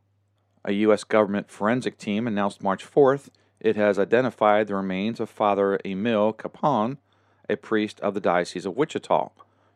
A 0.63 0.72
U.S. 0.74 1.03
government 1.03 1.50
forensic 1.50 1.98
team 1.98 2.25
announced 2.25 2.63
March 2.63 2.89
4th 2.89 3.29
it 3.60 3.75
has 3.75 4.00
identified 4.00 4.68
the 4.68 4.75
remains 4.75 5.20
of 5.20 5.29
Father 5.29 5.79
Emil 5.84 6.34
Kapaun, 6.34 6.98
a 7.50 7.58
priest 7.58 8.00
of 8.00 8.13
the 8.13 8.22
Diocese 8.22 8.65
of 8.65 8.77
Wichita, 8.77 9.32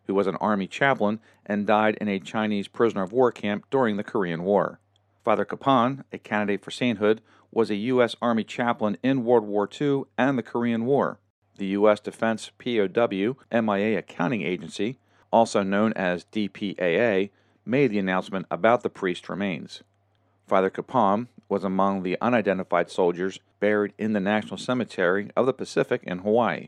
who 0.08 0.14
was 0.14 0.28
an 0.28 0.38
Army 0.38 0.68
chaplain 0.68 1.20
and 1.46 1.68
died 1.68 1.98
in 2.00 2.08
a 2.08 2.20
Chinese 2.20 2.70
prisoner 2.70 3.04
of 3.04 3.12
war 3.12 3.32
camp 3.32 3.66
during 3.70 3.98
the 3.98 4.04
Korean 4.04 4.44
War. 4.44 4.80
Father 5.24 5.44
Kapaun, 5.44 6.04
a 6.14 6.18
candidate 6.18 6.64
for 6.64 6.72
sainthood, 6.72 7.22
was 7.52 7.70
a 7.70 7.76
U.S. 7.76 8.16
Army 8.22 8.44
chaplain 8.44 8.98
in 9.04 9.26
World 9.26 9.46
War 9.46 9.70
II 9.70 10.04
and 10.18 10.38
the 10.38 10.44
Korean 10.44 10.86
War. 10.86 11.20
The 11.58 11.68
U.S. 11.68 12.00
Defense 12.00 12.52
POW 12.58 13.36
MIA 13.52 14.00
Accounting 14.00 14.42
Agency 14.42 14.98
also 15.34 15.64
known 15.64 15.92
as 15.94 16.26
DPAA, 16.32 17.32
made 17.66 17.88
the 17.90 17.98
announcement 17.98 18.46
about 18.52 18.84
the 18.84 18.90
priest's 18.90 19.28
remains. 19.28 19.82
Father 20.48 20.70
Kapaun 20.70 21.28
was 21.50 21.64
among 21.64 22.04
the 22.04 22.18
unidentified 22.22 22.92
soldiers 22.92 23.40
buried 23.60 23.94
in 23.98 24.14
the 24.14 24.20
National 24.20 24.58
Cemetery 24.58 25.32
of 25.36 25.48
the 25.48 25.54
Pacific 25.54 26.04
in 26.04 26.20
Hawaii. 26.20 26.68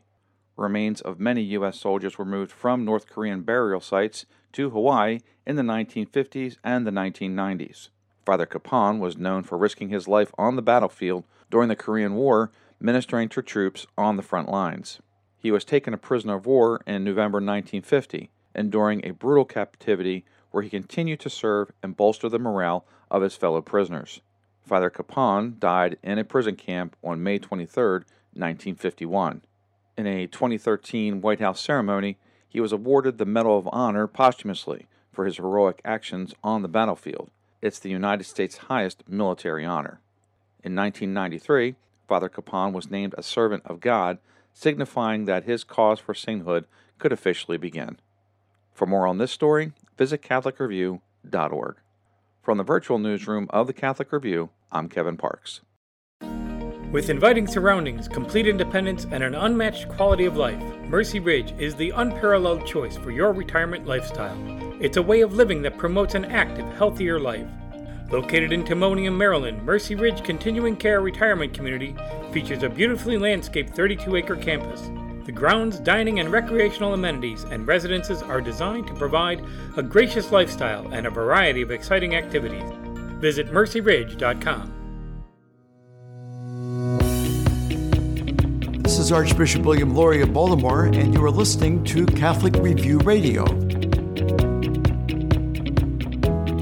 Remains 0.57 1.01
of 1.01 1.19
many 1.19 1.41
U.S. 1.43 1.79
soldiers 1.79 2.17
were 2.17 2.25
moved 2.25 2.51
from 2.51 2.83
North 2.83 3.07
Korean 3.07 3.41
burial 3.41 3.81
sites 3.81 4.25
to 4.53 4.71
Hawaii 4.71 5.19
in 5.45 5.57
the 5.57 5.61
1950s 5.61 6.57
and 6.63 6.87
the 6.87 6.91
1990s. 6.91 7.89
Father 8.25 8.47
Kapaun 8.47 8.99
was 8.99 9.17
known 9.17 9.43
for 9.43 9.57
risking 9.57 9.89
his 9.89 10.07
life 10.07 10.31
on 10.37 10.55
the 10.55 10.61
battlefield 10.63 11.25
during 11.51 11.69
the 11.69 11.75
Korean 11.75 12.15
War, 12.15 12.49
ministering 12.79 13.29
to 13.29 13.43
troops 13.43 13.85
on 13.97 14.15
the 14.15 14.23
front 14.23 14.49
lines. 14.49 14.99
He 15.37 15.51
was 15.51 15.65
taken 15.65 15.93
a 15.93 15.97
prisoner 15.97 16.35
of 16.35 16.47
war 16.47 16.81
in 16.87 17.03
November 17.03 17.37
1950 17.37 18.31
enduring 18.55 19.01
a 19.03 19.11
brutal 19.11 19.45
captivity 19.45 20.25
where 20.51 20.63
he 20.63 20.69
continued 20.69 21.19
to 21.19 21.29
serve 21.29 21.71
and 21.83 21.97
bolster 21.97 22.29
the 22.29 22.39
morale 22.39 22.85
of 23.11 23.21
his 23.21 23.35
fellow 23.35 23.61
prisoners. 23.61 24.21
Father 24.65 24.89
Kapaun 24.89 25.59
died 25.59 25.97
in 26.01 26.17
a 26.17 26.23
prison 26.23 26.55
camp 26.55 26.95
on 27.03 27.21
May 27.21 27.37
23, 27.37 27.83
1951. 27.83 29.41
In 29.97 30.07
a 30.07 30.27
2013 30.27 31.21
White 31.21 31.39
House 31.39 31.61
ceremony, 31.61 32.17
he 32.47 32.59
was 32.59 32.71
awarded 32.71 33.17
the 33.17 33.25
Medal 33.25 33.57
of 33.57 33.69
Honor 33.71 34.07
posthumously 34.07 34.87
for 35.11 35.25
his 35.25 35.37
heroic 35.37 35.81
actions 35.85 36.33
on 36.43 36.61
the 36.61 36.67
battlefield. 36.67 37.29
It's 37.61 37.79
the 37.79 37.89
United 37.89 38.23
States' 38.25 38.57
highest 38.57 39.03
military 39.07 39.65
honor. 39.65 39.99
In 40.63 40.75
1993, 40.75 41.75
Father 42.07 42.29
Kapaun 42.29 42.73
was 42.73 42.89
named 42.89 43.15
a 43.17 43.23
servant 43.23 43.63
of 43.65 43.79
God, 43.79 44.19
signifying 44.53 45.25
that 45.25 45.43
his 45.43 45.63
cause 45.63 45.99
for 45.99 46.13
sainthood 46.13 46.65
could 46.97 47.11
officially 47.11 47.57
begin. 47.57 47.97
For 48.75 48.85
more 48.85 49.07
on 49.07 49.19
this 49.19 49.31
story, 49.31 49.71
visit 49.97 50.21
CatholicReview.org. 50.21 51.77
From 52.41 52.57
the 52.57 52.63
virtual 52.63 52.99
newsroom 52.99 53.47
of 53.49 53.67
the 53.67 53.73
Catholic 53.73 54.11
Review, 54.11 54.49
I'm 54.69 54.89
Kevin 54.89 55.15
Parks. 55.15 55.61
With 56.91 57.09
inviting 57.09 57.47
surroundings, 57.47 58.09
complete 58.09 58.47
independence, 58.47 59.07
and 59.09 59.23
an 59.23 59.33
unmatched 59.33 59.87
quality 59.87 60.25
of 60.25 60.35
life, 60.35 60.61
Mercy 60.89 61.21
Ridge 61.21 61.53
is 61.57 61.75
the 61.75 61.91
unparalleled 61.91 62.67
choice 62.67 62.97
for 62.97 63.11
your 63.11 63.31
retirement 63.31 63.87
lifestyle. 63.87 64.37
It's 64.81 64.97
a 64.97 65.01
way 65.01 65.21
of 65.21 65.33
living 65.33 65.61
that 65.61 65.77
promotes 65.77 66.13
an 66.13 66.25
active, 66.25 66.65
healthier 66.73 67.17
life. 67.17 67.47
Located 68.11 68.51
in 68.51 68.65
Timonium, 68.65 69.15
Maryland, 69.15 69.63
Mercy 69.63 69.95
Ridge 69.95 70.21
Continuing 70.25 70.75
Care 70.75 70.99
Retirement 70.99 71.53
Community 71.53 71.95
features 72.33 72.61
a 72.61 72.69
beautifully 72.69 73.17
landscaped 73.17 73.73
32 73.73 74.17
acre 74.17 74.35
campus 74.35 74.89
the 75.25 75.31
grounds, 75.31 75.79
dining, 75.79 76.19
and 76.19 76.31
recreational 76.31 76.93
amenities 76.93 77.43
and 77.45 77.67
residences 77.67 78.21
are 78.21 78.39
designed 78.39 78.85
to 78.85 78.93
provide 78.93 79.43
a 79.75 79.81
gracious 79.81 80.31
lifestyle 80.31 80.87
and 80.93 81.07
a 81.07 81.09
variety 81.09 81.63
of 81.63 81.71
exciting 81.71 82.15
activities. 82.15 82.63
Visit 83.19 83.47
mercyridge.com. 83.47 84.71
This 88.83 88.99
is 88.99 89.11
Archbishop 89.11 89.63
William 89.63 89.95
Lori 89.95 90.21
of 90.21 90.31
Baltimore, 90.31 90.85
and 90.85 91.11
you 91.11 91.23
are 91.23 91.31
listening 91.31 91.83
to 91.85 92.05
Catholic 92.05 92.53
Review 92.57 92.99
Radio. 92.99 93.45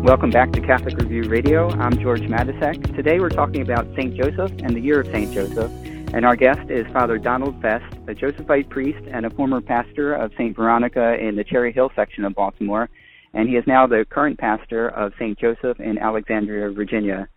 Welcome 0.03 0.29
back 0.29 0.53
to 0.53 0.61
Catholic 0.61 0.97
Review 0.97 1.23
Radio. 1.23 1.69
I'm 1.71 1.97
George 1.99 2.21
Matysek. 2.21 2.95
Today 2.95 3.19
we're 3.19 3.29
talking 3.29 3.61
about 3.61 3.87
St. 3.95 4.15
Joseph 4.15 4.51
and 4.59 4.73
the 4.73 4.79
year 4.79 5.01
of 5.01 5.07
St. 5.07 5.33
Joseph. 5.33 5.71
And 6.13 6.25
our 6.27 6.35
guest 6.35 6.69
is 6.69 6.85
Father 6.93 7.17
Donald 7.17 7.59
Fest, 7.59 7.91
a 8.07 8.13
Josephite 8.13 8.69
priest 8.69 9.03
and 9.11 9.25
a 9.25 9.31
former 9.31 9.59
pastor 9.59 10.13
of 10.13 10.31
St. 10.33 10.55
Veronica 10.55 11.15
in 11.19 11.35
the 11.35 11.43
Cherry 11.43 11.73
Hill 11.73 11.89
section 11.95 12.23
of 12.23 12.35
Baltimore. 12.35 12.87
And 13.33 13.49
he 13.49 13.55
is 13.55 13.63
now 13.65 13.87
the 13.87 14.05
current 14.07 14.37
pastor 14.37 14.89
of 14.89 15.11
St. 15.17 15.39
Joseph 15.39 15.79
in 15.79 15.97
Alexandria, 15.97 16.69
Virginia. 16.69 17.27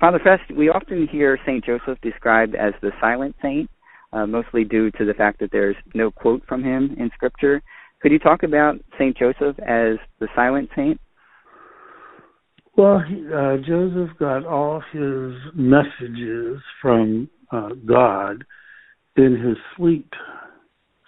Father 0.00 0.18
Fest, 0.18 0.50
we 0.56 0.70
often 0.70 1.06
hear 1.08 1.38
St. 1.44 1.62
Joseph 1.62 2.00
described 2.00 2.54
as 2.54 2.72
the 2.80 2.90
silent 3.02 3.36
saint, 3.42 3.68
uh, 4.14 4.24
mostly 4.24 4.64
due 4.64 4.90
to 4.92 5.04
the 5.04 5.12
fact 5.12 5.38
that 5.40 5.50
there's 5.52 5.76
no 5.92 6.10
quote 6.10 6.42
from 6.48 6.64
him 6.64 6.96
in 6.98 7.10
Scripture. 7.14 7.62
Could 8.00 8.12
you 8.12 8.18
talk 8.18 8.44
about 8.44 8.76
St. 8.94 9.14
Joseph 9.14 9.58
as 9.58 9.98
the 10.20 10.28
silent 10.34 10.70
saint? 10.74 10.98
Well, 12.76 12.96
uh, 12.96 13.58
Joseph 13.58 14.16
got 14.18 14.46
all 14.46 14.82
his 14.90 15.34
messages 15.54 16.60
from 16.80 17.28
uh, 17.50 17.70
God 17.86 18.44
in 19.16 19.36
his 19.36 19.56
sleep. 19.76 20.12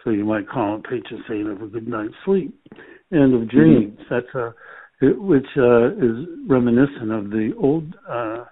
So 0.04 0.10
you 0.10 0.24
might 0.24 0.48
call 0.48 0.76
him 0.76 0.82
patron 0.82 1.24
saint 1.28 1.48
of 1.48 1.62
a 1.62 1.66
good 1.66 1.88
night's 1.88 2.14
sleep 2.24 2.54
and 3.10 3.34
of 3.34 3.50
dreams. 3.50 3.98
Mm-hmm. 3.98 4.14
That's 4.14 4.34
a 4.34 4.54
it, 5.00 5.20
which 5.20 5.46
uh, 5.56 5.88
is 5.92 6.26
reminiscent 6.48 7.12
of 7.12 7.30
the 7.30 7.52
Old 7.58 7.94
uh, 8.08 8.44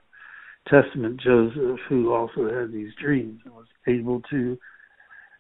Testament 0.69 1.21
Joseph, 1.21 1.81
who 1.89 2.13
also 2.13 2.49
had 2.49 2.73
these 2.73 2.93
dreams 3.03 3.41
and 3.45 3.55
was 3.55 3.67
able 3.87 4.21
to 4.31 4.59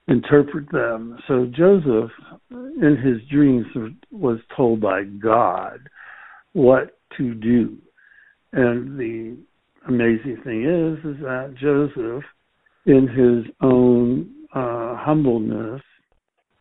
interpret 0.08 0.70
them. 0.70 1.18
So 1.28 1.46
Joseph, 1.46 2.10
in 2.50 2.96
his 3.02 3.26
dreams, 3.30 3.66
was 4.10 4.38
told 4.56 4.80
by 4.80 5.04
God 5.04 5.88
what 6.52 6.98
to 7.16 7.34
do. 7.34 7.76
And 8.52 8.98
the 8.98 9.36
amazing 9.88 10.38
thing 10.44 10.64
is, 10.64 10.98
is 11.04 11.20
that 11.22 11.54
Joseph, 11.60 12.24
in 12.86 13.08
his 13.08 13.52
own 13.60 14.30
uh, 14.54 14.96
humbleness 14.96 15.82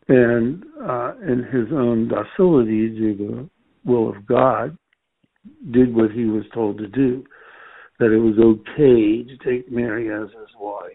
and 0.08 0.64
uh, 0.82 1.14
in 1.22 1.44
his 1.52 1.72
own 1.72 2.08
docility 2.08 2.88
to 2.90 3.16
the 3.16 3.90
will 3.90 4.08
of 4.10 4.26
God, 4.26 4.76
did 5.70 5.94
what 5.94 6.10
he 6.10 6.24
was 6.24 6.44
told 6.52 6.78
to 6.78 6.88
do. 6.88 7.24
That 8.00 8.12
it 8.12 8.18
was 8.18 8.38
okay 8.38 9.22
to 9.22 9.36
take 9.44 9.70
Mary 9.70 10.12
as 10.12 10.28
his 10.28 10.48
wife, 10.58 10.90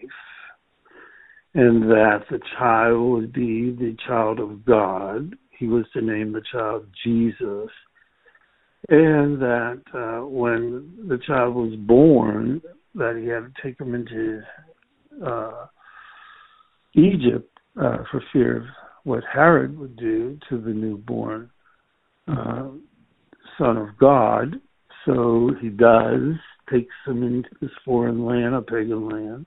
and 1.54 1.82
that 1.84 2.24
the 2.30 2.40
child 2.58 3.10
would 3.10 3.32
be 3.32 3.70
the 3.70 3.96
child 4.06 4.38
of 4.38 4.64
God. 4.64 5.34
He 5.50 5.66
was 5.66 5.86
to 5.94 6.02
name 6.02 6.32
the 6.32 6.42
child 6.52 6.86
Jesus, 7.02 7.70
and 8.90 9.40
that 9.40 9.82
uh, 9.94 10.26
when 10.26 10.92
the 11.08 11.18
child 11.24 11.54
was 11.54 11.74
born, 11.78 12.60
that 12.94 13.16
he 13.20 13.28
had 13.28 13.54
to 13.54 13.62
take 13.62 13.80
him 13.80 13.94
into 13.94 14.42
uh, 15.24 15.66
Egypt 16.94 17.56
uh, 17.80 17.98
for 18.10 18.20
fear 18.32 18.56
of 18.58 18.62
what 19.04 19.22
Herod 19.32 19.78
would 19.78 19.96
do 19.96 20.38
to 20.48 20.60
the 20.60 20.70
newborn 20.70 21.50
uh, 22.26 22.68
son 23.56 23.76
of 23.76 23.96
God. 23.98 24.56
So 25.06 25.52
he 25.60 25.68
does, 25.68 26.34
takes 26.70 26.94
him 27.06 27.22
into 27.22 27.48
this 27.60 27.70
foreign 27.84 28.26
land, 28.26 28.56
a 28.56 28.60
pagan 28.60 29.08
land. 29.08 29.46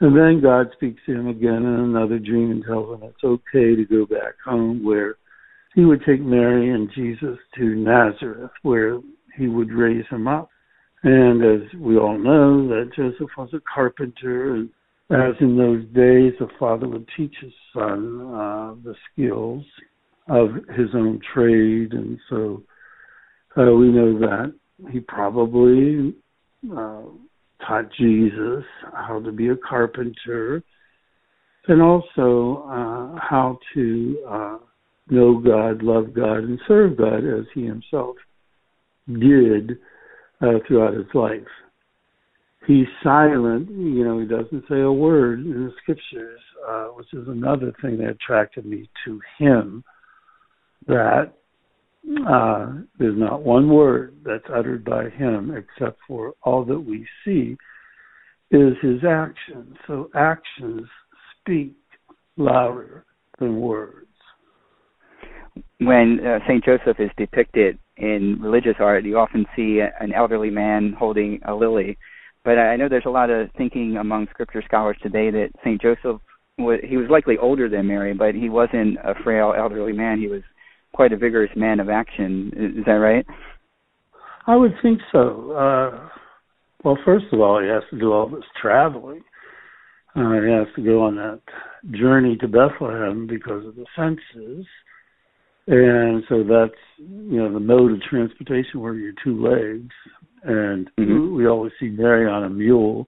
And 0.00 0.16
then 0.16 0.40
God 0.42 0.68
speaks 0.74 1.00
to 1.06 1.12
him 1.12 1.28
again 1.28 1.64
in 1.64 1.80
another 1.80 2.18
dream 2.18 2.50
and 2.50 2.64
tells 2.64 2.94
him 2.94 3.08
it's 3.08 3.24
okay 3.24 3.74
to 3.74 3.84
go 3.84 4.06
back 4.06 4.34
home 4.44 4.84
where 4.84 5.16
he 5.74 5.84
would 5.84 6.02
take 6.04 6.20
Mary 6.20 6.70
and 6.70 6.90
Jesus 6.94 7.38
to 7.56 7.64
Nazareth 7.74 8.50
where 8.62 8.98
he 9.36 9.46
would 9.46 9.70
raise 9.70 10.06
him 10.10 10.26
up. 10.26 10.48
And 11.02 11.44
as 11.44 11.72
we 11.78 11.96
all 11.96 12.18
know, 12.18 12.66
that 12.68 12.90
Joseph 12.96 13.30
was 13.36 13.50
a 13.52 13.60
carpenter, 13.72 14.54
and 14.54 14.68
as 15.10 15.34
in 15.40 15.56
those 15.56 15.84
days, 15.94 16.32
a 16.40 16.58
father 16.58 16.88
would 16.88 17.08
teach 17.16 17.34
his 17.40 17.52
son 17.72 18.20
uh, 18.34 18.74
the 18.82 18.94
skills 19.12 19.64
of 20.28 20.50
his 20.76 20.88
own 20.94 21.20
trade, 21.32 21.92
and 21.92 22.18
so 22.28 22.62
uh, 23.56 23.72
we 23.72 23.88
know 23.88 24.18
that 24.18 24.52
he 24.90 25.00
probably 25.00 26.14
uh, 26.70 27.02
taught 27.66 27.90
Jesus 27.98 28.64
how 28.92 29.20
to 29.24 29.32
be 29.32 29.48
a 29.48 29.56
carpenter, 29.56 30.62
and 31.68 31.80
also 31.80 32.64
uh, 32.66 33.18
how 33.20 33.58
to 33.74 34.18
uh, 34.28 34.58
know 35.10 35.38
God, 35.38 35.82
love 35.82 36.14
God, 36.14 36.38
and 36.38 36.60
serve 36.66 36.96
God 36.96 37.18
as 37.18 37.44
he 37.54 37.64
himself 37.64 38.16
did 39.06 39.78
uh, 40.40 40.58
throughout 40.66 40.94
his 40.94 41.06
life. 41.14 41.40
He's 42.66 42.86
silent, 43.02 43.70
you 43.70 44.04
know, 44.04 44.18
he 44.20 44.26
doesn't 44.26 44.64
say 44.68 44.80
a 44.80 44.92
word 44.92 45.40
in 45.40 45.64
the 45.64 45.72
scriptures, 45.82 46.40
uh, 46.68 46.88
which 46.88 47.06
is 47.14 47.26
another 47.26 47.72
thing 47.80 47.96
that 47.98 48.10
attracted 48.10 48.66
me 48.66 48.90
to 49.06 49.20
him. 49.38 49.82
That 50.86 51.32
uh, 52.28 52.72
there's 52.98 53.18
not 53.18 53.42
one 53.42 53.70
word 53.70 54.16
that's 54.24 54.44
uttered 54.54 54.84
by 54.84 55.08
him 55.08 55.54
except 55.56 55.98
for 56.06 56.34
all 56.42 56.64
that 56.64 56.78
we 56.78 57.06
see 57.24 57.56
is 58.50 58.74
his 58.82 59.00
actions. 59.06 59.76
So 59.86 60.10
actions 60.14 60.82
speak 61.40 61.74
louder 62.36 63.04
than 63.38 63.60
words. 63.60 64.07
When 65.80 66.20
uh, 66.26 66.40
St. 66.48 66.64
Joseph 66.64 66.98
is 66.98 67.10
depicted 67.16 67.78
in 67.96 68.38
religious 68.40 68.76
art, 68.80 69.04
you 69.04 69.18
often 69.18 69.46
see 69.54 69.80
an 69.80 70.12
elderly 70.12 70.50
man 70.50 70.94
holding 70.98 71.40
a 71.46 71.54
lily. 71.54 71.96
But 72.44 72.58
I 72.58 72.76
know 72.76 72.88
there's 72.88 73.04
a 73.06 73.10
lot 73.10 73.30
of 73.30 73.50
thinking 73.56 73.96
among 73.96 74.26
scripture 74.30 74.62
scholars 74.64 74.96
today 75.02 75.30
that 75.30 75.50
St. 75.62 75.80
Joseph 75.80 76.20
was, 76.58 76.80
he 76.82 76.96
was 76.96 77.08
likely 77.10 77.36
older 77.38 77.68
than 77.68 77.86
Mary, 77.86 78.14
but 78.14 78.34
he 78.34 78.48
wasn't 78.48 78.98
a 79.04 79.14
frail 79.22 79.54
elderly 79.56 79.92
man. 79.92 80.18
He 80.18 80.26
was 80.26 80.42
quite 80.92 81.12
a 81.12 81.16
vigorous 81.16 81.50
man 81.54 81.78
of 81.78 81.88
action. 81.88 82.76
Is 82.78 82.84
that 82.86 82.92
right? 82.92 83.24
I 84.46 84.56
would 84.56 84.74
think 84.82 85.00
so. 85.12 85.52
Uh, 85.52 86.08
well, 86.82 86.98
first 87.04 87.26
of 87.32 87.40
all, 87.40 87.60
he 87.60 87.68
has 87.68 87.82
to 87.90 87.98
do 87.98 88.12
all 88.12 88.28
this 88.28 88.44
traveling. 88.60 89.22
Uh, 90.16 90.40
he 90.40 90.50
has 90.50 90.66
to 90.74 90.82
go 90.82 91.02
on 91.02 91.16
that 91.16 91.40
journey 91.92 92.36
to 92.36 92.48
Bethlehem 92.48 93.26
because 93.26 93.66
of 93.66 93.76
the 93.76 93.84
census. 93.94 94.66
And 95.68 96.24
so 96.30 96.42
that's, 96.44 96.80
you 96.96 97.36
know, 97.36 97.52
the 97.52 97.60
mode 97.60 97.92
of 97.92 98.00
transportation 98.02 98.80
where 98.80 98.94
your 98.94 99.12
two 99.22 99.40
legs. 99.46 99.92
And 100.42 100.90
mm-hmm. 100.98 101.36
we 101.36 101.46
always 101.46 101.72
see 101.78 101.88
Mary 101.88 102.26
on 102.26 102.44
a 102.44 102.48
mule 102.48 103.06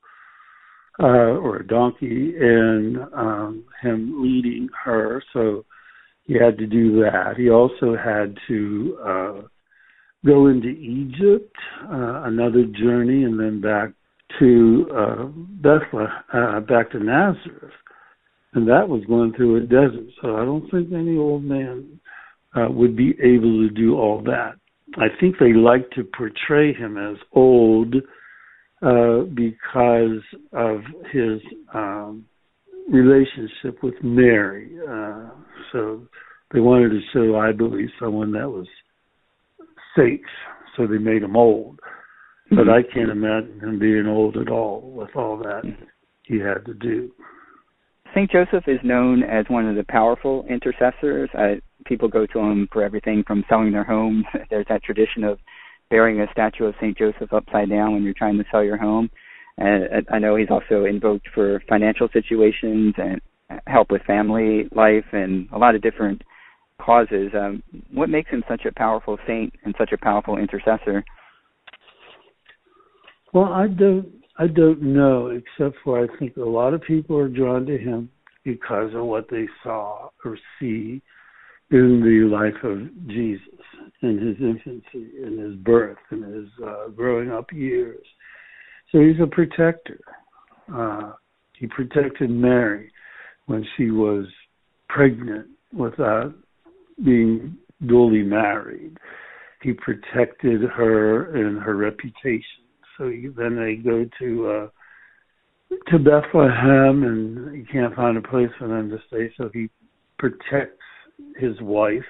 uh, 0.98 1.38
or 1.40 1.56
a 1.56 1.66
donkey 1.66 2.34
and 2.38 2.98
um, 3.14 3.64
him 3.82 4.22
leading 4.22 4.68
her. 4.84 5.22
So 5.32 5.64
he 6.24 6.34
had 6.34 6.58
to 6.58 6.66
do 6.66 7.00
that. 7.00 7.34
He 7.38 7.48
also 7.48 7.96
had 7.96 8.36
to 8.48 8.98
uh, 9.02 9.40
go 10.26 10.48
into 10.48 10.68
Egypt, 10.68 11.56
uh, 11.84 12.24
another 12.24 12.64
journey, 12.64 13.24
and 13.24 13.40
then 13.40 13.62
back 13.62 13.90
to 14.38 14.86
uh, 14.94 15.24
Bethlehem, 15.62 16.08
uh, 16.32 16.60
back 16.60 16.90
to 16.90 16.98
Nazareth, 16.98 17.72
and 18.52 18.68
that 18.68 18.88
was 18.88 19.02
going 19.06 19.32
through 19.32 19.56
a 19.56 19.60
desert. 19.60 20.08
So 20.20 20.36
I 20.36 20.44
don't 20.44 20.70
think 20.70 20.92
any 20.92 21.16
old 21.16 21.42
man 21.42 22.00
uh, 22.56 22.66
would 22.70 22.96
be 22.96 23.14
able 23.22 23.66
to 23.66 23.70
do 23.70 23.96
all 23.96 24.22
that. 24.24 24.54
I 24.96 25.06
think 25.20 25.36
they 25.38 25.52
like 25.52 25.90
to 25.92 26.04
portray 26.04 26.72
him 26.72 26.98
as 26.98 27.16
old 27.32 27.94
uh, 28.82 29.22
because 29.34 30.22
of 30.52 30.80
his 31.12 31.40
um, 31.72 32.24
relationship 32.90 33.82
with 33.82 33.94
Mary. 34.02 34.70
Uh, 34.88 35.30
so 35.72 36.02
they 36.52 36.60
wanted 36.60 36.90
to 36.90 37.00
show, 37.12 37.36
I 37.36 37.52
believe, 37.52 37.88
someone 38.00 38.32
that 38.32 38.48
was 38.50 38.66
safe. 39.96 40.20
So 40.76 40.86
they 40.86 40.98
made 40.98 41.22
him 41.22 41.36
old. 41.36 41.78
But 42.48 42.66
mm-hmm. 42.66 42.70
I 42.70 42.82
can't 42.92 43.10
imagine 43.10 43.60
him 43.60 43.78
being 43.78 44.06
old 44.06 44.36
at 44.36 44.48
all 44.48 44.80
with 44.92 45.14
all 45.14 45.36
that 45.38 45.62
he 46.24 46.38
had 46.38 46.64
to 46.66 46.74
do. 46.74 47.12
St. 48.12 48.30
Joseph 48.30 48.64
is 48.66 48.80
known 48.82 49.22
as 49.22 49.44
one 49.48 49.68
of 49.68 49.76
the 49.76 49.84
powerful 49.84 50.44
intercessors. 50.48 51.30
Uh, 51.36 51.60
people 51.86 52.08
go 52.08 52.26
to 52.26 52.38
him 52.38 52.68
for 52.72 52.82
everything 52.82 53.24
from 53.26 53.44
selling 53.48 53.72
their 53.72 53.84
home. 53.84 54.24
There's 54.50 54.66
that 54.68 54.82
tradition 54.82 55.24
of 55.24 55.38
burying 55.90 56.20
a 56.20 56.30
statue 56.32 56.64
of 56.64 56.74
St. 56.80 56.96
Joseph 56.96 57.32
upside 57.32 57.68
down 57.68 57.92
when 57.92 58.02
you're 58.02 58.14
trying 58.14 58.38
to 58.38 58.44
sell 58.50 58.62
your 58.62 58.76
home. 58.76 59.10
And 59.58 60.06
I 60.10 60.18
know 60.18 60.36
he's 60.36 60.50
also 60.50 60.84
invoked 60.84 61.28
for 61.34 61.62
financial 61.68 62.08
situations 62.12 62.94
and 62.96 63.20
help 63.66 63.90
with 63.90 64.02
family 64.02 64.68
life 64.74 65.04
and 65.12 65.48
a 65.52 65.58
lot 65.58 65.74
of 65.74 65.82
different 65.82 66.22
causes. 66.80 67.30
Um, 67.34 67.62
what 67.92 68.08
makes 68.08 68.30
him 68.30 68.42
such 68.48 68.64
a 68.64 68.72
powerful 68.72 69.18
saint 69.26 69.52
and 69.64 69.74
such 69.78 69.92
a 69.92 69.98
powerful 69.98 70.38
intercessor? 70.38 71.04
Well, 73.32 73.52
I 73.52 73.68
don't 73.68 74.08
I 74.38 74.46
don't 74.46 74.80
know, 74.80 75.26
except 75.26 75.76
for 75.84 76.02
I 76.02 76.18
think 76.18 76.36
a 76.36 76.40
lot 76.40 76.72
of 76.72 76.80
people 76.80 77.18
are 77.18 77.28
drawn 77.28 77.66
to 77.66 77.76
him 77.76 78.08
because 78.42 78.94
of 78.94 79.04
what 79.04 79.28
they 79.30 79.46
saw 79.62 80.08
or 80.24 80.38
see 80.58 81.02
in 81.70 82.00
the 82.00 82.28
life 82.28 82.62
of 82.64 82.78
Jesus, 83.06 83.42
in 84.02 84.18
his 84.18 84.36
infancy, 84.40 85.10
in 85.22 85.38
his 85.38 85.54
birth, 85.56 85.98
in 86.10 86.22
his 86.22 86.48
uh, 86.66 86.88
growing 86.88 87.30
up 87.30 87.52
years. 87.52 88.04
So 88.90 89.00
he's 89.00 89.20
a 89.22 89.26
protector. 89.26 90.00
Uh, 90.72 91.12
he 91.56 91.66
protected 91.66 92.30
Mary 92.30 92.90
when 93.46 93.64
she 93.76 93.90
was 93.90 94.26
pregnant 94.88 95.46
without 95.72 96.34
being 97.04 97.56
duly 97.86 98.22
married. 98.22 98.96
He 99.62 99.72
protected 99.72 100.62
her 100.62 101.36
and 101.36 101.60
her 101.62 101.76
reputation. 101.76 102.64
So 102.96 103.08
he, 103.08 103.28
then 103.36 103.56
they 103.56 103.76
go 103.76 104.06
to 104.18 104.48
uh, 104.48 104.68
to 105.90 105.98
Bethlehem, 105.98 107.04
and 107.04 107.56
he 107.56 107.64
can't 107.72 107.94
find 107.94 108.16
a 108.16 108.22
place 108.22 108.50
for 108.58 108.66
them 108.66 108.90
to 108.90 108.98
stay. 109.06 109.32
So 109.36 109.50
he 109.52 109.68
protects 110.18 110.79
his 111.36 111.60
wife 111.60 112.02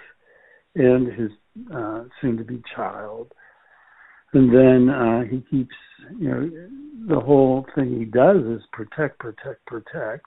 and 0.75 1.07
his 1.13 1.31
uh, 1.75 2.05
soon-to-be 2.21 2.63
child, 2.75 3.33
and 4.33 4.55
then 4.55 4.89
uh, 4.89 5.23
he 5.23 5.45
keeps 5.51 5.75
you 6.19 6.29
know 6.29 6.51
the 7.09 7.21
whole 7.21 7.67
thing 7.75 7.99
he 7.99 8.05
does 8.05 8.43
is 8.45 8.63
protect, 8.73 9.19
protect, 9.19 9.65
protect. 9.67 10.27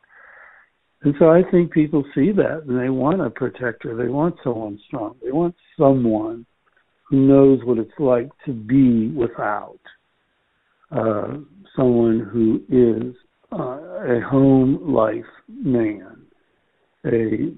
And 1.03 1.13
so 1.19 1.29
I 1.29 1.41
think 1.51 1.71
people 1.71 2.03
see 2.15 2.31
that 2.31 2.63
and 2.67 2.79
they 2.79 2.89
want 2.89 3.21
a 3.21 3.29
protector. 3.29 3.95
They 3.95 4.07
want 4.07 4.35
someone 4.43 4.79
strong. 4.87 5.15
They 5.21 5.31
want 5.31 5.55
someone 5.77 6.45
who 7.09 7.27
knows 7.27 7.59
what 7.65 7.77
it's 7.77 7.91
like 7.99 8.29
to 8.45 8.53
be 8.53 9.09
without 9.09 9.79
uh, 10.91 11.39
someone 11.75 12.19
who 12.31 12.61
is 12.69 13.15
uh, 13.51 14.17
a 14.17 14.21
home 14.21 14.93
life 14.93 15.25
man, 15.47 16.21
a 17.05 17.53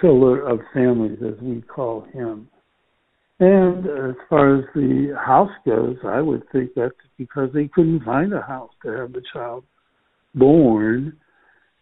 pillar 0.00 0.40
of 0.40 0.60
families, 0.72 1.18
as 1.26 1.40
we 1.42 1.62
call 1.62 2.02
him. 2.12 2.48
And 3.38 3.86
as 3.86 4.16
far 4.28 4.58
as 4.58 4.64
the 4.74 5.16
house 5.18 5.50
goes, 5.64 5.96
I 6.04 6.20
would 6.20 6.42
think 6.52 6.72
that's 6.76 6.92
because 7.16 7.48
they 7.54 7.68
couldn't 7.68 8.04
find 8.04 8.32
a 8.34 8.42
house 8.42 8.70
to 8.84 8.90
have 8.90 9.12
the 9.12 9.22
child 9.32 9.64
born. 10.34 11.16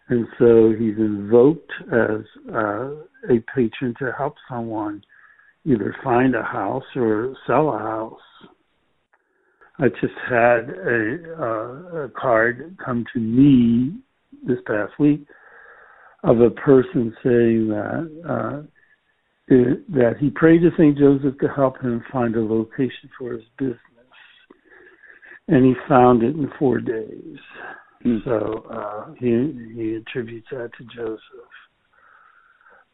And 0.09 0.27
so 0.39 0.73
he's 0.79 0.97
invoked 0.97 1.71
as 1.93 2.25
uh, 2.55 2.91
a 3.29 3.41
patron 3.55 3.95
to 3.99 4.13
help 4.17 4.37
someone 4.49 5.03
either 5.65 5.95
find 6.03 6.35
a 6.35 6.45
house 6.45 6.85
or 6.95 7.35
sell 7.47 7.71
a 7.71 7.79
house. 7.79 8.21
I 9.81 9.89
just 10.01 10.15
had 10.29 10.71
a, 10.71 11.19
uh, 11.39 12.05
a 12.05 12.09
card 12.17 12.77
come 12.85 13.05
to 13.13 13.21
me 13.21 13.99
this 14.47 14.59
past 14.67 14.93
week 14.99 15.27
of 16.25 16.41
a 16.41 16.51
person 16.51 17.15
saying 17.23 17.69
that 17.69 18.23
uh, 18.29 18.63
it, 19.49 19.93
that 19.93 20.17
he 20.19 20.31
prayed 20.31 20.63
to 20.63 20.71
Saint 20.77 20.99
Joseph 20.99 21.39
to 21.39 21.49
help 21.49 21.81
him 21.81 22.05
find 22.13 22.35
a 22.37 22.41
location 22.41 23.09
for 23.19 23.33
his 23.33 23.45
business, 23.59 23.79
and 25.49 25.65
he 25.65 25.75
found 25.89 26.23
it 26.23 26.35
in 26.35 26.51
four 26.59 26.81
days. 26.81 27.39
Mm. 28.05 28.25
So 28.25 28.67
uh, 28.71 29.15
he 29.19 29.73
he 29.75 29.95
attributes 29.95 30.49
that 30.51 30.71
to 30.79 30.85
Joseph. 30.95 31.21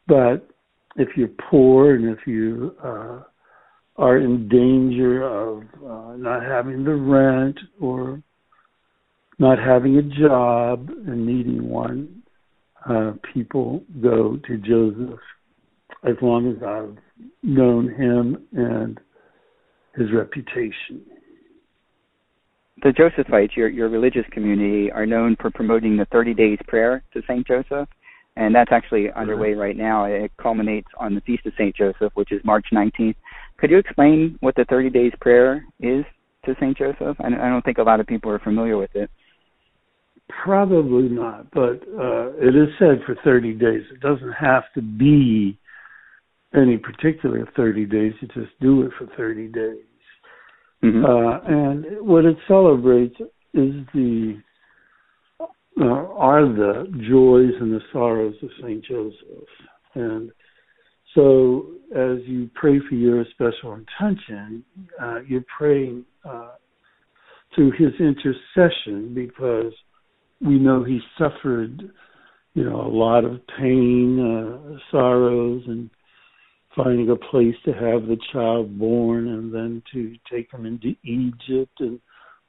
But 0.07 0.49
if 0.97 1.17
you're 1.17 1.29
poor 1.51 1.95
and 1.95 2.17
if 2.17 2.27
you 2.27 2.77
uh, 2.83 3.21
are 3.97 4.19
in 4.19 4.49
danger 4.49 5.23
of 5.25 5.63
uh, 5.85 6.17
not 6.17 6.43
having 6.43 6.85
the 6.85 6.95
rent 6.95 7.59
or 7.81 8.23
not 9.39 9.59
having 9.59 9.97
a 9.97 10.03
job 10.03 10.89
and 11.07 11.27
needing 11.27 11.69
one, 11.69 12.23
uh, 12.89 13.13
people 13.33 13.83
go 14.03 14.39
to 14.47 14.57
Joseph 14.59 15.21
as 16.05 16.17
long 16.21 16.51
as 16.51 16.63
I've 16.63 16.97
known 17.43 17.89
him 17.89 18.47
and 18.53 19.01
his 19.95 20.13
reputation. 20.13 21.03
The 22.83 22.91
Josephites, 22.91 23.57
your, 23.57 23.69
your 23.69 23.89
religious 23.89 24.27
community, 24.33 24.91
are 24.91 25.07
known 25.07 25.37
for 25.41 25.51
promoting 25.51 25.97
the 25.97 26.07
30 26.07 26.35
days 26.35 26.59
prayer 26.67 27.03
to 27.15 27.23
St. 27.23 27.47
Joseph, 27.47 27.89
and 28.37 28.55
that's 28.55 28.73
actually 28.73 29.11
underway 29.13 29.55
right 29.55 29.77
now. 29.77 30.05
It 30.05 30.33
culminates 30.37 30.89
on 30.99 31.15
the 31.15 31.21
Feast 31.23 31.47
of 31.47 31.53
St. 31.57 31.75
Joseph, 31.75 32.13
which 32.15 32.33
is 32.33 32.43
March 32.45 32.67
19th. 32.73 33.15
Could 33.59 33.71
you 33.71 33.79
explain 33.79 34.37
what 34.41 34.57
the 34.57 34.65
30 34.69 34.91
days 34.91 35.13
prayer 35.21 35.65
is 35.81 36.05
to 36.45 36.55
St. 36.57 36.77
Joseph? 36.77 37.17
I 37.21 37.31
don't 37.31 37.65
think 37.65 37.79
a 37.79 37.83
lot 37.83 38.01
of 38.01 38.07
people 38.07 38.31
are 38.31 38.41
familiar 38.41 38.77
with 38.77 38.95
it. 38.95 39.09
Probably 40.29 41.09
not, 41.09 41.51
but 41.53 41.83
uh, 41.99 42.33
it 42.37 42.57
is 42.57 42.69
said 42.79 43.01
for 43.07 43.15
30 43.25 43.55
days. 43.55 43.83
It 43.93 44.01
doesn't 44.01 44.33
have 44.33 44.65
to 44.75 44.83
be 44.83 45.59
any 46.55 46.79
particular 46.79 47.47
30 47.57 47.87
days. 47.87 48.13
You 48.21 48.29
just 48.29 48.59
do 48.61 48.83
it 48.83 48.93
for 48.99 49.07
30 49.17 49.49
days. 49.49 49.77
Mm-hmm. 50.83 51.05
Uh, 51.05 51.39
and 51.47 52.07
what 52.07 52.25
it 52.25 52.37
celebrates 52.47 53.17
is 53.55 53.75
the 53.95 54.41
uh, 55.81 55.85
are 55.85 56.47
the 56.47 56.85
joys 57.09 57.53
and 57.61 57.73
the 57.73 57.81
sorrows 57.93 58.35
of 58.43 58.49
Saint 58.63 58.85
Joseph. 58.85 59.49
And 59.95 60.31
so, 61.15 61.67
as 61.95 62.19
you 62.27 62.51
pray 62.55 62.81
for 62.89 62.95
your 62.95 63.25
special 63.33 63.75
intention, 63.75 64.65
uh, 65.01 65.21
you're 65.27 65.45
praying 65.57 66.05
uh, 66.25 66.53
through 67.55 67.73
his 67.73 67.93
intercession 67.99 69.15
because 69.15 69.73
we 70.45 70.59
know 70.59 70.85
he 70.85 71.01
suffered, 71.19 71.91
you 72.55 72.65
know, 72.65 72.81
a 72.81 72.89
lot 72.89 73.25
of 73.25 73.41
pain, 73.59 74.21
uh, 74.21 74.77
sorrows, 74.91 75.63
and 75.67 75.91
finding 76.77 77.11
a 77.11 77.17
place 77.17 77.55
to 77.65 77.73
have 77.73 78.07
the 78.07 78.19
child 78.33 78.79
born 78.79 79.29
and 79.29 79.55
then 79.55 79.83
to 79.93 80.15
take 80.31 80.53
him 80.53 80.67
into 80.67 80.95
Egypt 81.05 81.81
and 81.81 81.99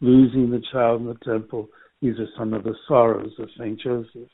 losing 0.02 0.50
the 0.50 0.62
child 0.72 1.02
in 1.02 1.08
the 1.08 1.18
temple. 1.24 1.70
These 2.02 2.20
are 2.20 2.28
some 2.38 2.54
of 2.54 2.64
the 2.64 2.76
sorrows 2.88 3.32
of 3.40 3.50
St. 3.58 3.80
Joseph. 3.80 4.30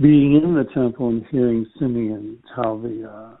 Being 0.00 0.40
in 0.42 0.54
the 0.54 0.66
temple 0.72 1.08
and 1.08 1.26
hearing 1.30 1.66
Simeon 1.78 2.38
tell 2.54 2.78
the, 2.78 3.10
uh, 3.10 3.36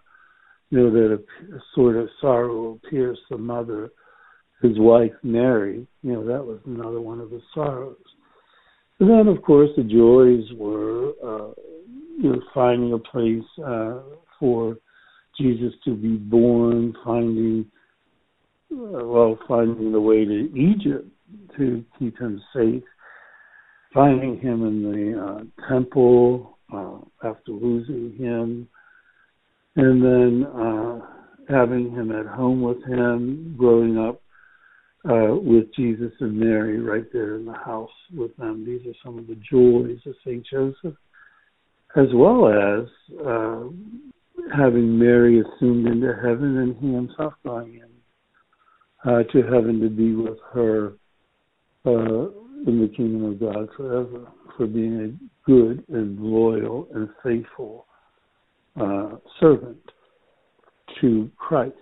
you 0.70 0.78
know, 0.78 0.90
that 0.90 1.12
a, 1.14 1.54
a 1.56 1.60
sort 1.74 1.96
of 1.96 2.08
sorrow 2.20 2.54
will 2.54 2.80
pierce 2.90 3.18
the 3.30 3.38
mother, 3.38 3.90
his 4.60 4.76
wife 4.76 5.12
Mary, 5.22 5.86
you 6.02 6.12
know, 6.12 6.26
that 6.26 6.44
was 6.44 6.58
another 6.66 7.00
one 7.00 7.20
of 7.20 7.30
the 7.30 7.40
sorrows. 7.54 7.96
And 9.00 9.08
then, 9.08 9.28
of 9.28 9.42
course, 9.42 9.70
the 9.76 9.84
joys 9.84 10.44
were, 10.56 11.10
uh, 11.24 11.52
you 12.20 12.32
know, 12.32 12.42
finding 12.52 12.92
a 12.92 12.98
place 12.98 13.44
uh, 13.64 14.00
for 14.40 14.76
Jesus 15.38 15.72
to 15.84 15.94
be 15.94 16.16
born, 16.16 16.94
finding 17.04 17.70
uh, 18.70 19.04
well, 19.06 19.38
finding 19.48 19.92
the 19.92 20.00
way 20.00 20.24
to 20.24 20.54
Egypt 20.54 21.08
to 21.56 21.84
keep 21.98 22.18
him 22.18 22.42
safe, 22.54 22.82
finding 23.94 24.38
him 24.38 24.66
in 24.66 24.82
the 24.82 25.18
uh, 25.18 25.68
temple 25.68 26.58
uh, 26.74 26.98
after 27.26 27.52
losing 27.52 28.14
him, 28.18 28.68
and 29.76 30.02
then 30.04 30.44
uh, 30.54 31.00
having 31.48 31.90
him 31.92 32.12
at 32.12 32.26
home 32.26 32.60
with 32.60 32.84
him, 32.84 33.54
growing 33.56 33.96
up 33.96 34.20
uh, 35.08 35.34
with 35.34 35.74
Jesus 35.74 36.12
and 36.20 36.38
Mary 36.38 36.80
right 36.80 37.10
there 37.12 37.34
in 37.36 37.44
the 37.44 37.54
house 37.54 37.90
with 38.14 38.36
them. 38.36 38.64
These 38.64 38.86
are 38.86 38.96
some 39.04 39.18
of 39.18 39.26
the 39.26 39.36
joys 39.50 39.98
of 40.06 40.14
Saint 40.24 40.46
Joseph, 40.50 40.96
as 41.96 42.08
well 42.14 42.48
as 42.48 42.88
uh, 43.24 43.64
having 44.54 44.98
Mary 44.98 45.40
assumed 45.40 45.86
into 45.86 46.14
heaven 46.14 46.58
and 46.58 46.76
he 46.76 46.92
himself 46.92 47.32
going 47.44 47.74
in 47.74 49.10
uh, 49.10 49.22
to 49.32 49.42
heaven 49.42 49.80
to 49.80 49.88
be 49.88 50.14
with 50.14 50.38
her 50.52 50.94
uh, 51.86 52.28
in 52.66 52.80
the 52.80 52.92
kingdom 52.96 53.24
of 53.24 53.40
God 53.40 53.68
forever 53.76 54.28
for 54.56 54.66
being 54.66 55.00
a 55.00 55.48
good 55.50 55.84
and 55.88 56.18
loyal 56.20 56.88
and 56.94 57.08
faithful 57.22 57.86
uh, 58.78 59.16
servant 59.40 59.78
to 61.00 61.30
Christ. 61.36 61.74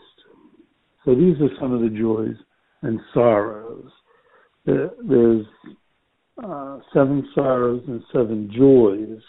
So 1.05 1.15
these 1.15 1.41
are 1.41 1.49
some 1.61 1.73
of 1.73 1.81
the 1.81 1.89
joys 1.89 2.37
and 2.87 3.01
sorrows. 3.13 3.91
There's 4.65 5.47
uh, 6.43 6.79
seven 6.93 7.29
sorrows 7.35 7.83
and 7.87 8.03
seven 8.13 8.51
joys 8.57 9.21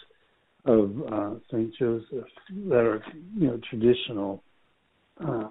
of 0.64 0.90
uh, 1.10 1.34
Saint 1.50 1.74
Joseph 1.78 2.26
that 2.68 2.74
are 2.74 3.02
you 3.36 3.48
know 3.48 3.60
traditional. 3.68 4.42
Uh, 5.24 5.48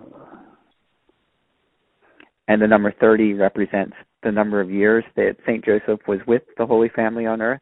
and 2.47 2.61
the 2.61 2.67
number 2.67 2.93
thirty 2.99 3.33
represents 3.33 3.95
the 4.23 4.31
number 4.31 4.61
of 4.61 4.71
years 4.71 5.03
that 5.15 5.35
Saint 5.45 5.65
Joseph 5.65 5.99
was 6.07 6.19
with 6.27 6.43
the 6.57 6.65
Holy 6.65 6.89
Family 6.95 7.25
on 7.25 7.41
earth. 7.41 7.61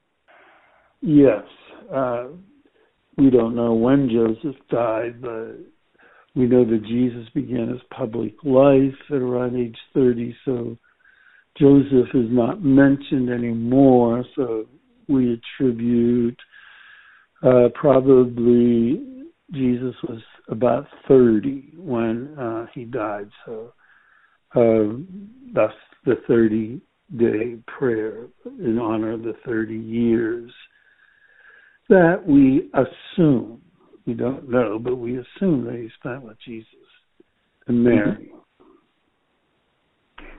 Yes, 1.01 1.43
uh, 1.93 2.25
we 3.17 3.29
don't 3.29 3.55
know 3.55 3.73
when 3.73 4.09
Joseph 4.09 4.59
died, 4.69 5.21
but 5.21 5.57
we 6.35 6.45
know 6.45 6.65
that 6.65 6.83
Jesus 6.85 7.27
began 7.33 7.69
his 7.69 7.81
public 7.95 8.33
life 8.43 8.95
at 9.09 9.17
around 9.17 9.55
age 9.55 9.77
thirty. 9.93 10.35
So 10.45 10.77
Joseph 11.57 12.09
is 12.13 12.29
not 12.29 12.63
mentioned 12.63 13.29
anymore. 13.29 14.25
So 14.35 14.65
we 15.07 15.39
attribute 15.59 16.37
uh, 17.43 17.69
probably 17.73 19.01
Jesus 19.53 19.95
was 20.07 20.21
about 20.49 20.87
30 21.07 21.73
when 21.77 22.35
uh, 22.39 22.65
he 22.73 22.85
died. 22.85 23.29
So 23.45 23.73
uh, 24.55 24.97
that's 25.53 25.73
the 26.05 26.15
30 26.27 26.81
day 27.17 27.57
prayer 27.67 28.27
in 28.45 28.79
honor 28.79 29.13
of 29.13 29.23
the 29.23 29.35
30 29.45 29.75
years 29.75 30.51
that 31.87 32.23
we 32.25 32.71
assume, 32.73 33.61
we 34.05 34.13
don't 34.13 34.49
know, 34.49 34.79
but 34.79 34.97
we 34.97 35.17
assume 35.17 35.65
that 35.65 35.75
he 35.75 35.89
spent 35.99 36.23
with 36.23 36.37
Jesus 36.45 36.67
and 37.67 37.83
Mary. 37.83 38.31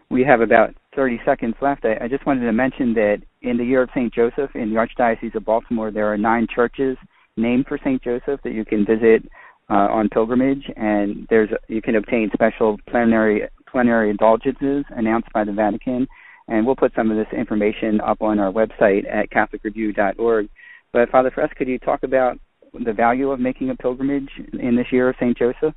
We 0.09 0.23
have 0.23 0.41
about 0.41 0.75
30 0.95 1.21
seconds 1.25 1.55
left. 1.61 1.85
I, 1.85 2.05
I 2.05 2.09
just 2.09 2.25
wanted 2.27 2.47
to 2.47 2.53
mention 2.53 2.95
that 2.95 3.19
in 3.43 3.57
the 3.57 3.65
year 3.65 3.83
of 3.83 3.91
St. 3.91 4.13
Joseph 4.15 4.51
in 4.55 4.73
the 4.73 4.77
Archdiocese 4.77 5.35
of 5.35 5.45
Baltimore, 5.45 5.91
there 5.91 6.13
are 6.13 6.17
nine 6.17 6.47
churches 6.53 6.97
named 7.37 7.67
for 7.67 7.79
St. 7.79 8.03
Joseph 8.03 8.41
that 8.45 8.53
you 8.53 8.65
can 8.65 8.87
visit 8.87 9.29
uh, 9.69 9.89
on 9.91 10.09
pilgrimage, 10.09 10.65
and 10.77 11.27
there's 11.29 11.51
you 11.69 11.83
can 11.83 11.97
obtain 11.97 12.31
special 12.33 12.77
plenary 12.89 13.49
plenary 13.71 14.11
indulgences 14.11 14.85
announced 14.91 15.29
by 15.35 15.43
the 15.43 15.53
Vatican, 15.53 16.07
and 16.47 16.65
we'll 16.65 16.77
put 16.77 16.95
some 16.95 17.11
of 17.11 17.17
this 17.17 17.27
information 17.37 18.01
up 18.01 18.23
on 18.23 18.39
our 18.39 18.53
website 18.53 19.05
at 19.13 19.29
CatholicReview.org. 19.31 20.49
But 20.93 21.11
Father 21.11 21.33
Fest, 21.35 21.57
could 21.57 21.67
you 21.67 21.81
talk 21.81 22.05
about 22.05 22.39
the 22.85 22.93
value 22.93 23.31
of 23.31 23.41
making 23.41 23.71
a 23.71 23.77
pilgrimage 23.77 24.29
in 24.53 24.77
this 24.77 24.87
year 24.91 25.09
of 25.09 25.17
St. 25.21 25.37
Joseph? 25.37 25.75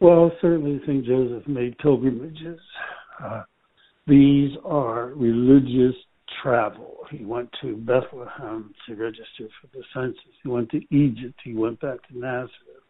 Well, 0.00 0.32
certainly 0.40 0.80
St. 0.86 1.04
Joseph 1.04 1.46
made 1.46 1.78
pilgrimages. 1.78 2.60
Uh, 3.22 3.42
these 4.06 4.50
are 4.64 5.12
religious 5.14 5.94
travel. 6.42 6.96
He 7.10 7.24
went 7.24 7.50
to 7.60 7.76
Bethlehem 7.76 8.74
to 8.86 8.94
register 8.94 9.48
for 9.60 9.68
the 9.72 9.84
census. 9.94 10.18
He 10.42 10.48
went 10.48 10.70
to 10.70 10.78
Egypt. 10.94 11.38
He 11.44 11.54
went 11.54 11.80
back 11.80 12.06
to 12.08 12.18
Nazareth. 12.18 12.82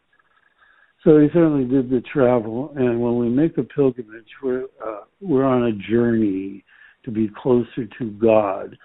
So 1.03 1.19
he 1.19 1.27
certainly 1.33 1.65
did 1.65 1.89
the 1.89 2.01
travel. 2.01 2.73
And 2.75 3.01
when 3.01 3.17
we 3.17 3.29
make 3.29 3.57
a 3.57 3.63
pilgrimage, 3.63 4.29
we're 4.41 4.63
uh, 4.63 5.01
we're 5.21 5.43
on 5.43 5.63
a 5.63 5.71
journey 5.91 6.63
to 7.03 7.11
be 7.11 7.29
closer 7.41 7.85
to 7.99 8.11
God, 8.11 8.77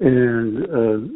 and 0.00 0.64
uh, 0.64 1.12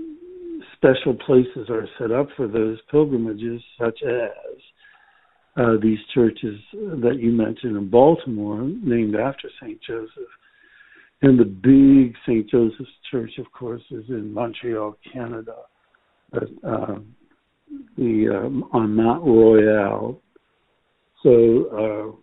special 0.77 1.15
places 1.15 1.69
are 1.69 1.89
set 1.99 2.13
up 2.13 2.29
for 2.37 2.47
those 2.47 2.79
pilgrimages, 2.91 3.63
such 3.79 3.99
as 4.03 4.57
uh, 5.57 5.73
these 5.83 5.99
churches 6.15 6.59
that 6.73 7.17
you 7.19 7.33
mentioned 7.33 7.77
in 7.77 7.89
Baltimore, 7.89 8.63
named 8.63 9.17
after 9.17 9.49
St. 9.61 9.81
Joseph. 9.83 10.11
And 11.23 11.39
the 11.39 11.45
big 11.45 12.15
St. 12.27 12.49
Joseph's 12.49 12.91
Church, 13.11 13.33
of 13.39 13.51
course, 13.53 13.83
is 13.91 14.05
in 14.09 14.33
Montreal, 14.33 14.99
Canada, 15.13 15.57
but, 16.31 16.45
uh, 16.67 16.99
the 17.97 18.29
um, 18.45 18.69
on 18.73 18.95
Mount 18.95 19.25
Royal. 19.25 20.21
So, 21.23 22.17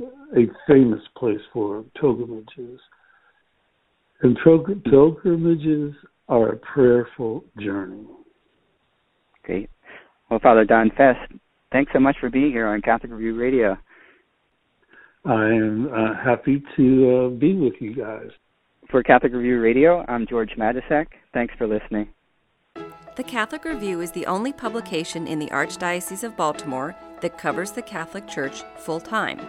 uh, 0.00 0.04
a 0.36 0.46
famous 0.66 1.00
place 1.16 1.40
for 1.52 1.84
pilgrimages. 2.00 2.80
And 4.22 4.36
pilgrimages 4.84 5.94
are 6.28 6.50
a 6.50 6.56
prayerful 6.56 7.44
journey. 7.58 8.04
Great. 9.44 9.70
Well, 10.30 10.40
Father 10.40 10.64
Don 10.64 10.90
Fest, 10.90 11.32
thanks 11.72 11.92
so 11.92 12.00
much 12.00 12.16
for 12.20 12.28
being 12.28 12.50
here 12.50 12.66
on 12.66 12.82
Catholic 12.82 13.12
Review 13.12 13.38
Radio. 13.38 13.76
I 15.24 15.46
am 15.46 15.88
uh, 15.92 16.14
happy 16.22 16.62
to 16.76 17.26
uh, 17.26 17.28
be 17.38 17.54
with 17.54 17.74
you 17.80 17.94
guys. 17.94 18.28
For 18.90 19.02
Catholic 19.02 19.32
Review 19.32 19.60
Radio, 19.60 20.04
I'm 20.08 20.26
George 20.26 20.52
Matysek. 20.58 21.06
Thanks 21.34 21.54
for 21.58 21.66
listening. 21.66 22.08
The 23.16 23.24
Catholic 23.24 23.64
Review 23.64 24.00
is 24.00 24.12
the 24.12 24.26
only 24.26 24.52
publication 24.52 25.26
in 25.26 25.38
the 25.38 25.48
Archdiocese 25.48 26.22
of 26.22 26.36
Baltimore 26.36 26.94
that 27.20 27.36
covers 27.36 27.72
the 27.72 27.82
Catholic 27.82 28.28
Church 28.28 28.62
full 28.76 29.00
time. 29.00 29.40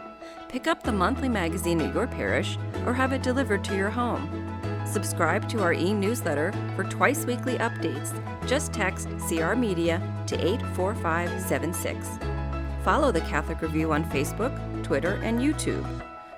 Pick 0.49 0.65
up 0.65 0.81
the 0.81 0.91
monthly 0.91 1.29
magazine 1.29 1.79
at 1.79 1.93
your 1.93 2.07
parish 2.07 2.57
or 2.85 2.93
have 2.93 3.13
it 3.13 3.21
delivered 3.21 3.63
to 3.65 3.75
your 3.75 3.91
home. 3.91 4.58
Subscribe 4.91 5.47
to 5.49 5.61
our 5.61 5.73
e 5.73 5.93
newsletter 5.93 6.51
for 6.75 6.83
twice 6.83 7.25
weekly 7.25 7.57
updates. 7.59 8.11
Just 8.47 8.73
text 8.73 9.07
CR 9.27 9.53
Media 9.53 10.01
to 10.25 10.35
84576. 10.35 12.07
Follow 12.83 13.11
the 13.11 13.21
Catholic 13.21 13.61
Review 13.61 13.91
on 13.91 14.03
Facebook, 14.05 14.83
Twitter, 14.83 15.19
and 15.23 15.39
YouTube. 15.39 15.85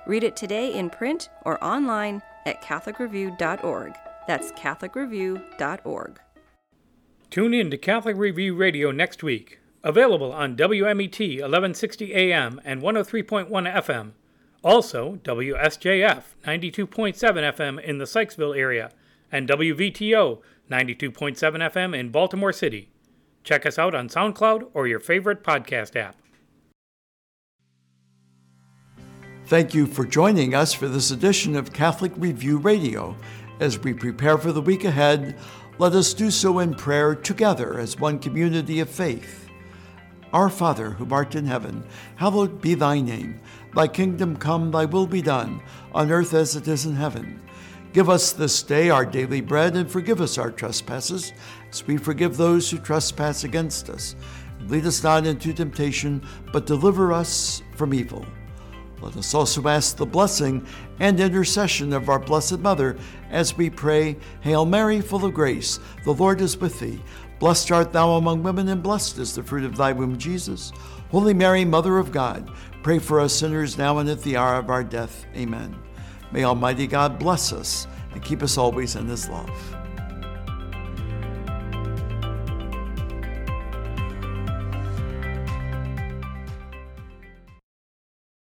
Read 0.05 0.23
it 0.23 0.35
today 0.35 0.73
in 0.73 0.89
print 0.89 1.29
or 1.45 1.63
online 1.63 2.21
at 2.45 2.61
CatholicReview.org. 2.61 3.95
That's 4.27 4.51
CatholicReview.org. 4.51 6.19
Tune 7.29 7.53
in 7.53 7.71
to 7.71 7.77
Catholic 7.77 8.17
Review 8.17 8.55
Radio 8.55 8.91
next 8.91 9.23
week. 9.23 9.59
Available 9.83 10.33
on 10.33 10.57
WMET 10.57 11.39
1160 11.39 12.13
AM 12.13 12.59
and 12.65 12.81
103.1 12.81 13.49
FM. 13.49 14.11
Also, 14.63 15.15
WSJF 15.23 16.23
92.7 16.45 17.15
FM 17.15 17.83
in 17.83 17.97
the 17.97 18.05
Sykesville 18.05 18.55
area 18.55 18.91
and 19.31 19.47
WVTO 19.49 20.39
92.7 20.69 21.35
FM 21.35 21.97
in 21.97 22.09
Baltimore 22.09 22.53
City. 22.53 22.89
Check 23.43 23.65
us 23.65 23.79
out 23.79 23.95
on 23.95 24.07
SoundCloud 24.07 24.69
or 24.73 24.87
your 24.87 24.99
favorite 24.99 25.43
podcast 25.43 25.95
app. 25.95 26.15
Thank 29.45 29.73
you 29.73 29.87
for 29.87 30.05
joining 30.05 30.53
us 30.53 30.73
for 30.73 30.87
this 30.87 31.11
edition 31.11 31.55
of 31.55 31.73
Catholic 31.73 32.13
Review 32.15 32.57
Radio. 32.57 33.17
As 33.59 33.79
we 33.79 33.93
prepare 33.93 34.37
for 34.37 34.51
the 34.51 34.61
week 34.61 34.85
ahead, 34.85 35.35
let 35.77 35.93
us 35.93 36.13
do 36.13 36.29
so 36.29 36.59
in 36.59 36.75
prayer 36.75 37.15
together 37.15 37.79
as 37.79 37.99
one 37.99 38.19
community 38.19 38.79
of 38.79 38.89
faith. 38.89 39.49
Our 40.31 40.49
Father, 40.49 40.91
who 40.91 41.13
art 41.13 41.35
in 41.35 41.45
heaven, 41.45 41.83
hallowed 42.15 42.61
be 42.61 42.75
thy 42.75 43.01
name. 43.01 43.41
Thy 43.73 43.87
kingdom 43.87 44.35
come, 44.35 44.71
thy 44.71 44.85
will 44.85 45.07
be 45.07 45.21
done, 45.21 45.61
on 45.93 46.11
earth 46.11 46.33
as 46.33 46.55
it 46.55 46.67
is 46.67 46.85
in 46.85 46.95
heaven. 46.95 47.41
Give 47.93 48.09
us 48.09 48.31
this 48.31 48.63
day 48.63 48.89
our 48.89 49.05
daily 49.05 49.41
bread, 49.41 49.75
and 49.75 49.89
forgive 49.89 50.21
us 50.21 50.37
our 50.37 50.51
trespasses, 50.51 51.33
as 51.69 51.85
we 51.87 51.97
forgive 51.97 52.37
those 52.37 52.69
who 52.69 52.77
trespass 52.77 53.43
against 53.43 53.89
us. 53.89 54.15
Lead 54.67 54.85
us 54.85 55.03
not 55.03 55.25
into 55.25 55.53
temptation, 55.53 56.25
but 56.53 56.65
deliver 56.65 57.11
us 57.11 57.61
from 57.75 57.93
evil. 57.93 58.25
Let 59.01 59.17
us 59.17 59.33
also 59.33 59.67
ask 59.67 59.97
the 59.97 60.05
blessing 60.05 60.65
and 60.99 61.19
intercession 61.19 61.91
of 61.91 62.07
our 62.07 62.19
Blessed 62.19 62.59
Mother 62.59 62.97
as 63.31 63.57
we 63.57 63.69
pray, 63.69 64.15
Hail 64.41 64.65
Mary, 64.65 65.01
full 65.01 65.25
of 65.25 65.33
grace, 65.33 65.79
the 66.03 66.13
Lord 66.13 66.39
is 66.39 66.57
with 66.57 66.79
thee. 66.79 67.01
Blessed 67.39 67.71
art 67.71 67.91
thou 67.91 68.11
among 68.11 68.43
women, 68.43 68.67
and 68.67 68.83
blessed 68.83 69.17
is 69.17 69.33
the 69.33 69.41
fruit 69.41 69.63
of 69.63 69.75
thy 69.75 69.91
womb, 69.91 70.17
Jesus. 70.17 70.71
Holy 71.09 71.33
Mary, 71.33 71.65
Mother 71.65 71.97
of 71.97 72.11
God, 72.11 72.51
pray 72.83 72.99
for 72.99 73.19
us 73.19 73.33
sinners 73.33 73.77
now 73.77 73.99
and 73.99 74.09
at 74.09 74.21
the 74.21 74.37
hour 74.37 74.55
of 74.55 74.69
our 74.69 74.83
death. 74.83 75.25
Amen. 75.35 75.75
May 76.31 76.43
Almighty 76.43 76.87
God 76.87 77.19
bless 77.19 77.51
us 77.53 77.87
and 78.13 78.23
keep 78.23 78.41
us 78.41 78.57
always 78.57 78.95
in 78.95 79.07
his 79.07 79.29
love. 79.29 79.80